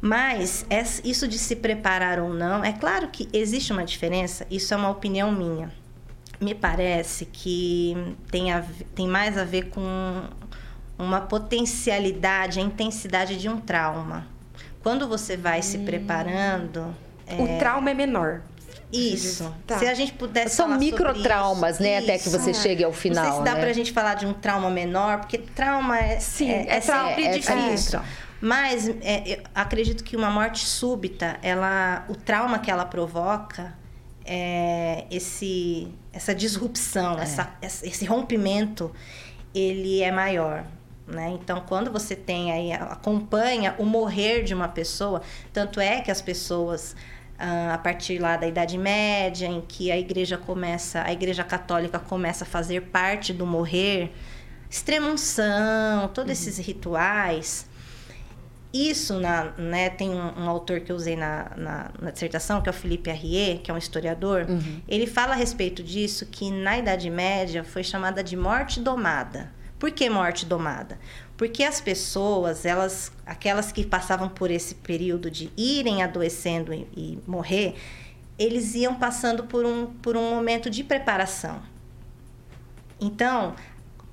[0.00, 0.66] Mas
[1.04, 4.90] isso de se preparar ou não, é claro que existe uma diferença, isso é uma
[4.90, 5.72] opinião minha.
[6.40, 7.96] Me parece que
[8.28, 8.64] tem, a,
[8.96, 10.24] tem mais a ver com
[11.02, 14.26] uma potencialidade, a intensidade de um trauma.
[14.82, 15.62] Quando você vai hum.
[15.62, 16.94] se preparando.
[17.38, 17.58] O é...
[17.58, 18.42] trauma é menor.
[18.92, 19.52] Isso.
[19.66, 19.78] Tá.
[19.78, 21.98] Se a gente pudesse São microtraumas, né?
[21.98, 22.04] Isso.
[22.04, 22.54] Até que você é.
[22.54, 23.24] chegue ao final.
[23.24, 23.60] Não sei se dá né?
[23.60, 26.20] pra gente falar de um trauma menor, porque trauma é.
[26.20, 28.00] Sim, é, é, é é, é difícil.
[28.40, 33.72] Mas é, acredito que uma morte súbita, ela, o trauma que ela provoca
[34.24, 37.22] é esse, essa disrupção, é.
[37.22, 38.92] essa, esse rompimento,
[39.54, 40.64] ele é maior.
[41.06, 41.36] Né?
[41.40, 45.20] Então, quando você tem aí, acompanha o morrer de uma pessoa,
[45.52, 46.94] tanto é que as pessoas
[47.72, 52.44] a partir lá da Idade Média, em que a igreja começa, a igreja católica começa
[52.44, 54.12] a fazer parte do morrer,
[54.70, 56.32] extremunção, todos uhum.
[56.32, 57.66] esses rituais.
[58.72, 62.70] Isso, na, né, tem um, um, autor que eu usei na, na, na, dissertação, que
[62.70, 64.80] é o Felipe Arrier, que é um historiador, uhum.
[64.88, 69.52] ele fala a respeito disso, que na Idade Média foi chamada de morte domada.
[69.82, 70.96] Por que morte domada?
[71.36, 77.18] Porque as pessoas, elas, aquelas que passavam por esse período de irem adoecendo e, e
[77.26, 77.74] morrer,
[78.38, 81.60] eles iam passando por um, por um momento de preparação.
[83.00, 83.56] Então,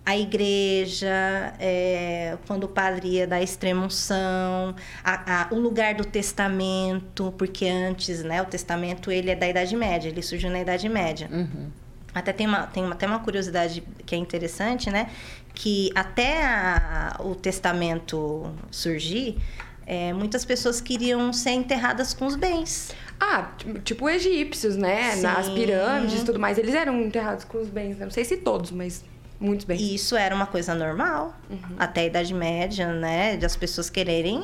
[0.04, 7.32] a igreja, é, quando o padre ia dar extremunção, a, a, o lugar do testamento,
[7.38, 11.30] porque antes, né, o testamento ele é da Idade Média, ele surgiu na Idade Média.
[11.32, 11.70] Uhum.
[12.14, 15.10] Até tem uma, tem uma, até uma curiosidade que é interessante, né?
[15.54, 19.38] Que até a, o testamento surgir,
[19.86, 22.94] é, muitas pessoas queriam ser enterradas com os bens.
[23.20, 23.52] Ah,
[23.84, 25.12] tipo egípcios, né?
[25.16, 25.22] Sim.
[25.22, 26.58] Nas pirâmides e tudo mais.
[26.58, 27.98] Eles eram enterrados com os bens.
[27.98, 28.06] Né?
[28.06, 29.04] Não sei se todos, mas
[29.40, 29.80] muito bem.
[29.80, 31.34] E isso era uma coisa normal.
[31.50, 31.76] Uhum.
[31.78, 33.38] Até a Idade Média, né?
[33.38, 34.44] De as pessoas quererem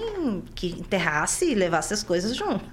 [0.56, 2.64] que enterrasse e levasse as coisas junto.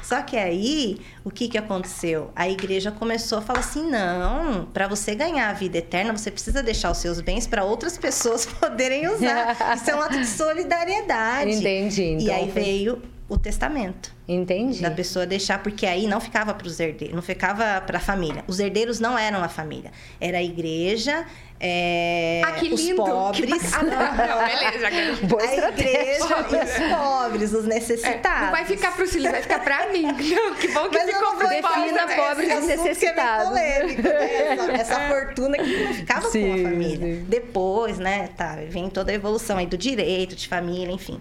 [0.00, 2.30] Só que aí, o que, que aconteceu?
[2.36, 6.62] A igreja começou a falar assim: não, para você ganhar a vida eterna, você precisa
[6.62, 9.56] deixar os seus bens para outras pessoas poderem usar.
[9.74, 11.50] isso é um ato de solidariedade.
[11.50, 12.02] Entendi.
[12.02, 14.14] Então, e aí veio o testamento.
[14.28, 14.80] Entendi.
[14.80, 18.44] Da pessoa deixar, porque aí não ficava para os herdeiros, não ficava para a família.
[18.46, 21.26] Os herdeiros não eram a família, era a igreja,
[21.64, 22.96] é, ah, que os lindo.
[22.96, 23.62] pobres.
[23.62, 23.72] Que...
[23.72, 25.26] Ah, não, beleza.
[25.26, 28.42] Boa a igreja e os pobres, os necessitados.
[28.42, 30.02] É, não vai ficar para o Cílio, vai ficar para mim.
[30.32, 33.56] Não, que bom que Mas ficou para Defina pobres e necessitados.
[33.56, 34.52] É polêmico, né?
[34.52, 35.08] essa, essa é.
[35.08, 37.14] fortuna que não ficava sim, com a família.
[37.14, 37.24] Sim.
[37.28, 41.20] Depois, né, tá, vem toda a evolução aí do direito, de família, enfim.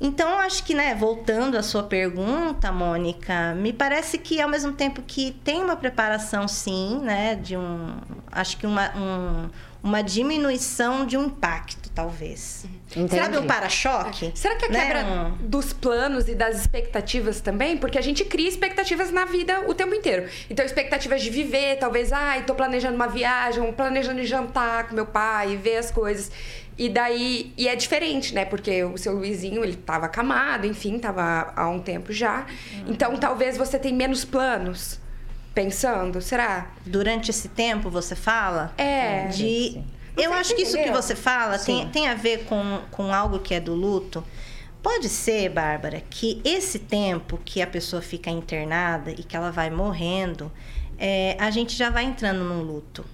[0.00, 5.00] Então, acho que, né, voltando à sua pergunta, Mônica, me parece que ao mesmo tempo
[5.02, 7.96] que tem uma preparação, sim, né, de um.
[8.30, 9.48] Acho que uma, um,
[9.82, 12.64] uma diminuição de um impacto, talvez.
[12.90, 13.16] Entendi.
[13.16, 14.32] Sabe um para-choque?
[14.34, 14.80] Será que a né?
[14.80, 15.32] quebra né?
[15.40, 17.76] dos planos e das expectativas também?
[17.76, 20.28] Porque a gente cria expectativas na vida o tempo inteiro.
[20.48, 25.56] Então, expectativas de viver, talvez, ai, tô planejando uma viagem, planejando jantar com meu pai,
[25.56, 26.30] ver as coisas.
[26.78, 28.44] E daí, e é diferente, né?
[28.44, 32.40] Porque o seu Luizinho, ele tava acamado, enfim, tava há um tempo já.
[32.72, 32.84] Uhum.
[32.88, 35.00] Então, talvez você tenha menos planos
[35.56, 36.70] pensando, será?
[36.84, 38.74] Durante esse tempo, você fala?
[38.76, 39.28] É.
[39.28, 39.82] De...
[40.14, 43.54] Eu acho que isso que você fala tem, tem a ver com, com algo que
[43.54, 44.22] é do luto.
[44.82, 49.70] Pode ser, Bárbara, que esse tempo que a pessoa fica internada e que ela vai
[49.70, 50.52] morrendo,
[50.98, 53.04] é, a gente já vai entrando num luto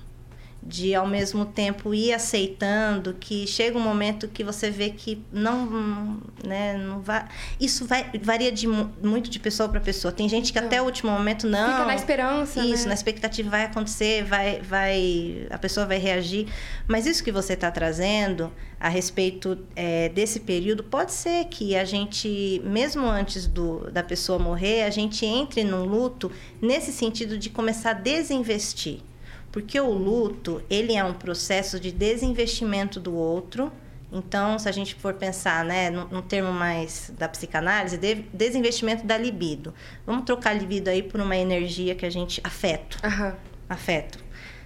[0.64, 6.20] de ao mesmo tempo ir aceitando que chega um momento que você vê que não
[6.44, 7.26] né não vai
[7.58, 10.12] isso vai varia de muito de pessoa para pessoa.
[10.12, 11.72] Tem gente que até o último momento não.
[11.72, 12.90] Fica na esperança isso né?
[12.90, 16.46] na expectativa vai acontecer vai vai a pessoa vai reagir.
[16.86, 21.84] Mas isso que você está trazendo a respeito é, desse período pode ser que a
[21.84, 27.50] gente mesmo antes do da pessoa morrer a gente entre num luto nesse sentido de
[27.50, 29.00] começar a desinvestir
[29.52, 33.70] porque o luto, ele é um processo de desinvestimento do outro.
[34.10, 39.06] Então, se a gente for pensar, né, no, no termo mais da psicanálise, de, desinvestimento
[39.06, 39.74] da libido.
[40.06, 42.98] Vamos trocar libido aí por uma energia que a gente afeto.
[43.04, 43.32] Uhum.
[43.68, 44.18] Afeto.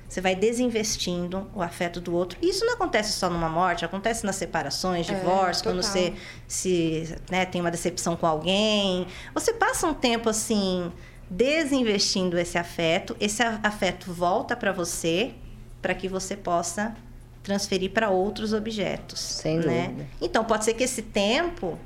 [0.09, 2.39] Você vai desinvestindo o afeto do outro.
[2.41, 6.15] Isso não acontece só numa morte, acontece nas separações, é, divórcio, é, quando você
[6.47, 9.07] se, né, tem uma decepção com alguém.
[9.35, 10.93] Você passa um tempo assim
[11.29, 15.35] desinvestindo esse afeto, esse afeto volta para você
[15.83, 16.97] para que você possa
[17.43, 19.21] transferir para outros objetos.
[19.21, 19.87] Sem né?
[19.89, 20.09] dúvida.
[20.21, 21.79] Então, pode ser que esse tempo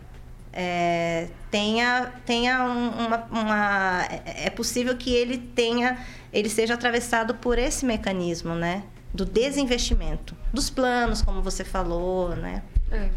[0.52, 5.98] é, tenha, tenha uma, uma, É possível que ele tenha.
[6.32, 8.84] Ele seja atravessado por esse mecanismo, né?
[9.12, 10.34] Do desinvestimento.
[10.52, 12.62] Dos planos, como você falou, né?
[12.90, 13.10] É,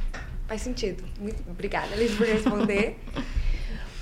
[0.47, 1.03] faz sentido.
[1.19, 2.99] Muito obrigada, Liz, por responder.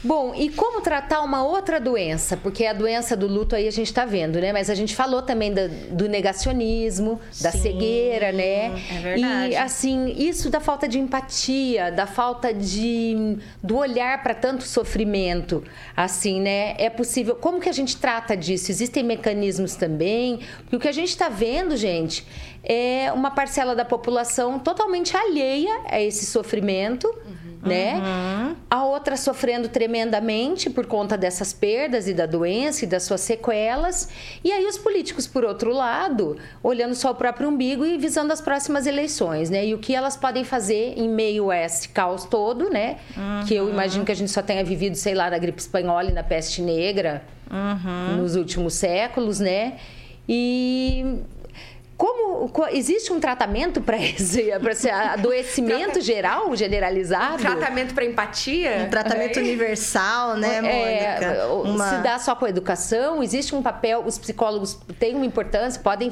[0.03, 2.35] Bom, e como tratar uma outra doença?
[2.35, 4.51] Porque a doença do luto aí a gente está vendo, né?
[4.51, 8.71] Mas a gente falou também da, do negacionismo, da Sim, cegueira, né?
[8.89, 9.53] É verdade.
[9.53, 15.63] E assim, isso da falta de empatia, da falta de do olhar para tanto sofrimento,
[15.95, 16.73] assim, né?
[16.79, 17.35] É possível.
[17.35, 18.71] Como que a gente trata disso?
[18.71, 20.39] Existem mecanismos também?
[20.63, 22.25] Porque o que a gente está vendo, gente,
[22.63, 27.07] é uma parcela da população totalmente alheia a esse sofrimento.
[27.07, 27.95] Uhum né?
[27.95, 28.55] Uhum.
[28.69, 34.09] A outra sofrendo tremendamente por conta dessas perdas e da doença e das suas sequelas.
[34.43, 38.41] E aí os políticos, por outro lado, olhando só o próprio umbigo e visando as
[38.41, 39.65] próximas eleições, né?
[39.65, 42.97] E o que elas podem fazer em meio a esse caos todo, né?
[43.15, 43.45] Uhum.
[43.45, 46.13] Que eu imagino que a gente só tenha vivido, sei lá, na gripe espanhola e
[46.13, 48.17] na peste negra uhum.
[48.17, 49.77] nos últimos séculos, né?
[50.27, 51.19] E
[52.01, 57.35] como existe um tratamento para esse, esse adoecimento geral, generalizado?
[57.35, 58.85] Um tratamento para empatia?
[58.87, 59.41] Um tratamento é.
[59.43, 61.25] universal, né, é, Mônica?
[61.25, 61.89] É, uma...
[61.89, 63.21] Se dá só com a educação?
[63.21, 66.11] Existe um papel, os psicólogos têm uma importância, podem...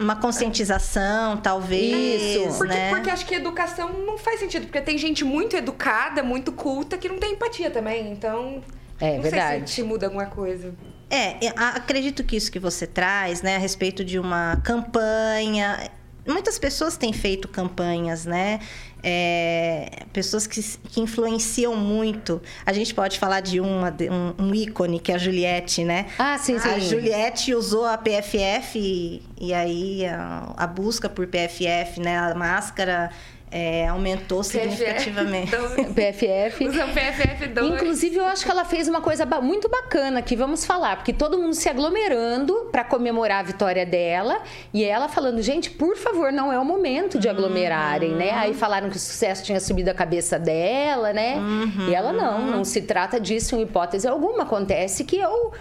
[0.00, 2.56] Uma conscientização, talvez, Isso.
[2.56, 2.88] Porque, né?
[2.88, 7.10] porque acho que educação não faz sentido, porque tem gente muito educada, muito culta, que
[7.10, 8.62] não tem empatia também, então...
[8.98, 9.70] É não verdade.
[9.70, 10.72] Sei se muda alguma coisa.
[11.08, 15.90] É, acredito que isso que você traz, né, a respeito de uma campanha.
[16.26, 18.58] Muitas pessoas têm feito campanhas, né?
[19.00, 22.42] É, pessoas que, que, influenciam muito.
[22.64, 26.06] A gente pode falar de uma, um, um, ícone, que é a Juliette, né?
[26.18, 26.68] Ah, sim, sim.
[26.68, 32.18] A Juliette usou a PFF e, e aí a, a, busca por PFF, né?
[32.18, 33.12] A máscara
[33.56, 35.50] é, aumentou significativamente.
[35.96, 36.68] PFF.
[36.68, 37.74] Usa PFF 2.
[37.74, 41.38] Inclusive, eu acho que ela fez uma coisa muito bacana aqui, vamos falar, porque todo
[41.38, 44.42] mundo se aglomerando para comemorar a vitória dela
[44.74, 48.18] e ela falando, gente, por favor, não é o momento de aglomerarem, uhum.
[48.18, 48.32] né?
[48.32, 51.36] Aí falaram que o sucesso tinha subido a cabeça dela, né?
[51.36, 51.88] Uhum.
[51.88, 54.42] E ela não, não se trata disso em hipótese alguma.
[54.42, 55.52] Acontece que eu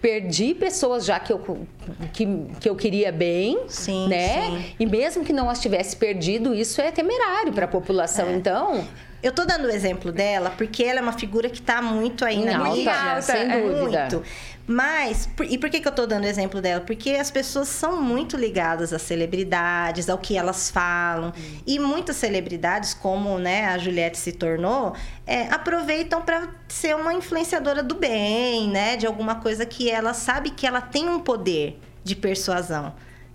[0.00, 1.66] perdi pessoas já que eu,
[2.12, 2.26] que,
[2.60, 4.50] que eu queria bem, sim, né?
[4.50, 4.64] Sim.
[4.78, 8.26] E mesmo que não as tivesse perdido, isso é temerário para a população.
[8.26, 8.34] É.
[8.34, 8.86] Então,
[9.22, 12.44] eu tô dando o exemplo dela porque ela é uma figura que tá muito aí
[12.44, 13.22] na alta, mídia.
[13.22, 14.00] Sem é dúvida.
[14.00, 14.22] Muito.
[14.70, 16.82] Mas, e por que, que eu tô dando o exemplo dela?
[16.82, 21.32] Porque as pessoas são muito ligadas às celebridades, ao que elas falam.
[21.34, 21.58] Hum.
[21.66, 24.94] E muitas celebridades, como né, a Juliette se tornou,
[25.26, 28.98] é, aproveitam para ser uma influenciadora do bem, né?
[28.98, 32.92] De alguma coisa que ela sabe que ela tem um poder de persuasão.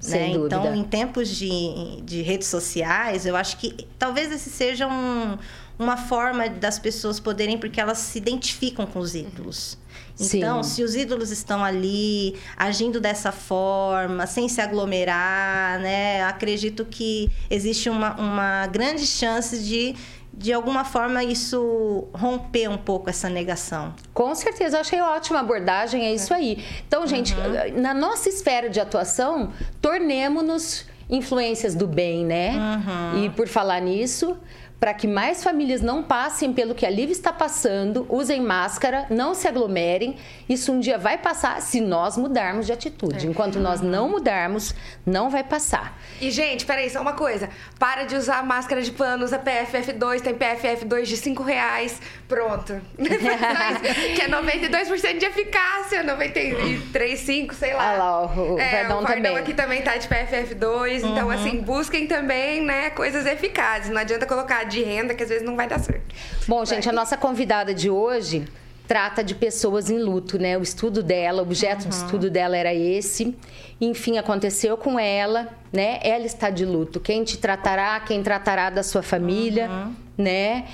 [0.08, 0.28] Né?
[0.32, 5.38] Então, em tempos de, de redes sociais, eu acho que talvez esse seja um,
[5.78, 9.78] uma forma das pessoas poderem, porque elas se identificam com os ídolos.
[10.20, 10.70] Então, Sim.
[10.70, 16.24] se os ídolos estão ali agindo dessa forma, sem se aglomerar, né?
[16.24, 19.96] Acredito que existe uma, uma grande chance de
[20.36, 23.94] de alguma forma isso romper um pouco essa negação.
[24.16, 26.66] Com certeza, achei ótima abordagem, é isso aí.
[26.88, 27.80] Então, gente, uhum.
[27.80, 32.54] na nossa esfera de atuação, tornemos-nos influências do bem, né?
[32.56, 33.26] Uhum.
[33.26, 34.36] E por falar nisso,
[34.84, 39.34] para que mais famílias não passem pelo que a Liv está passando, usem máscara, não
[39.34, 40.18] se aglomerem.
[40.50, 43.26] Isso um dia vai passar se nós mudarmos de atitude.
[43.26, 43.30] É.
[43.30, 44.76] Enquanto nós não mudarmos,
[45.06, 45.98] não vai passar.
[46.20, 47.50] E, gente, peraí, só uma coisa.
[47.80, 52.02] Para de usar máscara de pano, usa PFF2, tem PFF2 de 5 reais.
[52.28, 52.82] Pronto.
[52.98, 57.90] que é 92% de eficácia, 93,5, sei lá.
[57.90, 59.38] Olha lá, o é, Verdão o também.
[59.38, 61.04] aqui também tá de PFF2.
[61.04, 61.12] Uhum.
[61.12, 63.90] Então, assim, busquem também, né, coisas eficazes.
[63.90, 66.14] Não adianta colocar de renda, que às vezes não vai dar certo.
[66.48, 68.46] Bom, gente, a nossa convidada de hoje
[68.88, 70.58] trata de pessoas em luto, né?
[70.58, 71.90] O estudo dela, o objeto uhum.
[71.90, 73.36] de estudo dela era esse.
[73.80, 76.00] Enfim, aconteceu com ela, né?
[76.04, 77.00] Ela está de luto.
[77.00, 79.96] Quem te tratará, quem tratará da sua família, uhum.
[80.18, 80.68] né?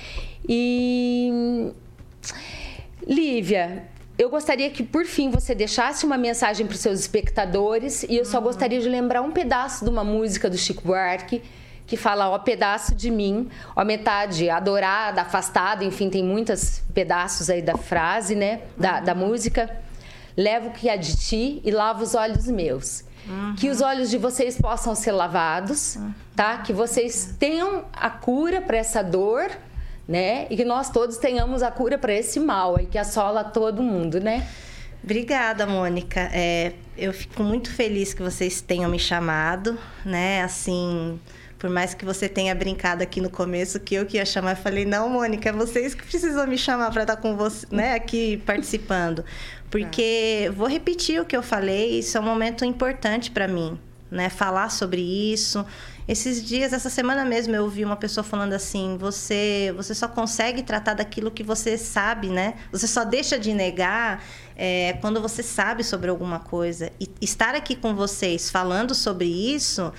[0.48, 1.70] E
[3.06, 3.84] Lívia,
[4.18, 8.24] eu gostaria que, por fim, você deixasse uma mensagem para os seus espectadores e eu
[8.24, 8.44] só uhum.
[8.44, 11.42] gostaria de lembrar um pedaço de uma música do Chico Buarque
[11.90, 17.60] que fala, ó, pedaço de mim, ó, metade adorada, afastada, enfim, tem muitos pedaços aí
[17.60, 19.68] da frase, né, da, da música.
[20.36, 23.02] Levo o que há de ti e lavo os olhos meus.
[23.26, 23.56] Uhum.
[23.56, 26.14] Que os olhos de vocês possam ser lavados, uhum.
[26.36, 26.58] tá?
[26.58, 29.50] Que vocês tenham a cura para essa dor,
[30.06, 30.46] né?
[30.48, 34.20] E que nós todos tenhamos a cura para esse mal aí que assola todo mundo,
[34.20, 34.46] né?
[35.02, 36.30] Obrigada, Mônica.
[36.32, 40.42] É, eu fico muito feliz que vocês tenham me chamado, né?
[40.44, 41.18] Assim,
[41.60, 44.56] por mais que você tenha brincado aqui no começo que eu que ia chamar, eu
[44.56, 48.38] falei: "Não, Mônica, é vocês que precisam me chamar para estar com você, né, aqui
[48.46, 49.22] participando".
[49.70, 50.50] Porque é.
[50.50, 53.78] vou repetir o que eu falei, isso é um momento importante para mim,
[54.10, 55.64] né, falar sobre isso.
[56.08, 60.62] Esses dias, essa semana mesmo, eu ouvi uma pessoa falando assim: você, você só consegue
[60.62, 62.54] tratar daquilo que você sabe, né?
[62.72, 64.24] Você só deixa de negar
[64.56, 66.90] é, quando você sabe sobre alguma coisa.
[66.98, 69.92] E estar aqui com vocês falando sobre isso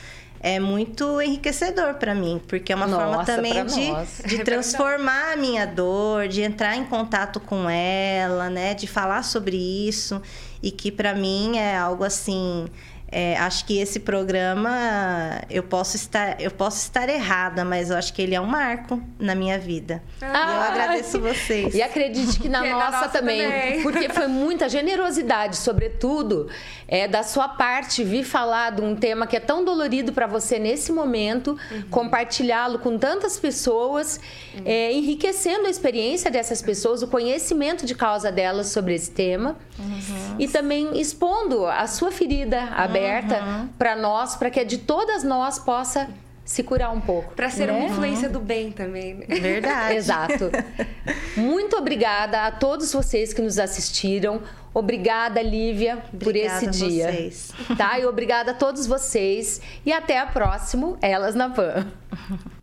[0.43, 5.33] é muito enriquecedor para mim, porque é uma Nossa, forma também de, de é transformar
[5.33, 10.19] a minha dor, de entrar em contato com ela, né, de falar sobre isso
[10.61, 12.65] e que para mim é algo assim
[13.11, 18.13] é, acho que esse programa eu posso estar eu posso estar errada, mas eu acho
[18.13, 20.01] que ele é um marco na minha vida.
[20.21, 21.75] Ah, e eu agradeço vocês.
[21.75, 26.49] E acredite que na, que nossa, na nossa também, também, porque foi muita generosidade, sobretudo
[26.87, 30.57] é, da sua parte vir falar de um tema que é tão dolorido para você
[30.57, 31.83] nesse momento, uhum.
[31.89, 34.21] compartilhá-lo com tantas pessoas,
[34.55, 34.61] uhum.
[34.63, 40.35] é, enriquecendo a experiência dessas pessoas, o conhecimento de causa delas sobre esse tema uhum.
[40.39, 43.67] e também expondo a sua ferida aberta aberta uhum.
[43.77, 46.07] para nós, para que de todas nós possa
[46.43, 47.33] se curar um pouco.
[47.33, 47.73] Para ser né?
[47.73, 49.15] uma influência do bem também.
[49.15, 49.25] Né?
[49.27, 49.95] Verdade.
[49.97, 50.51] Exato.
[51.37, 54.41] Muito obrigada a todos vocês que nos assistiram.
[54.73, 57.11] Obrigada, Lívia, obrigada por esse dia.
[57.11, 57.53] Vocês.
[57.77, 57.99] Tá?
[57.99, 59.61] E obrigada a todos vocês.
[59.85, 61.87] E até a próxima Elas na Pan.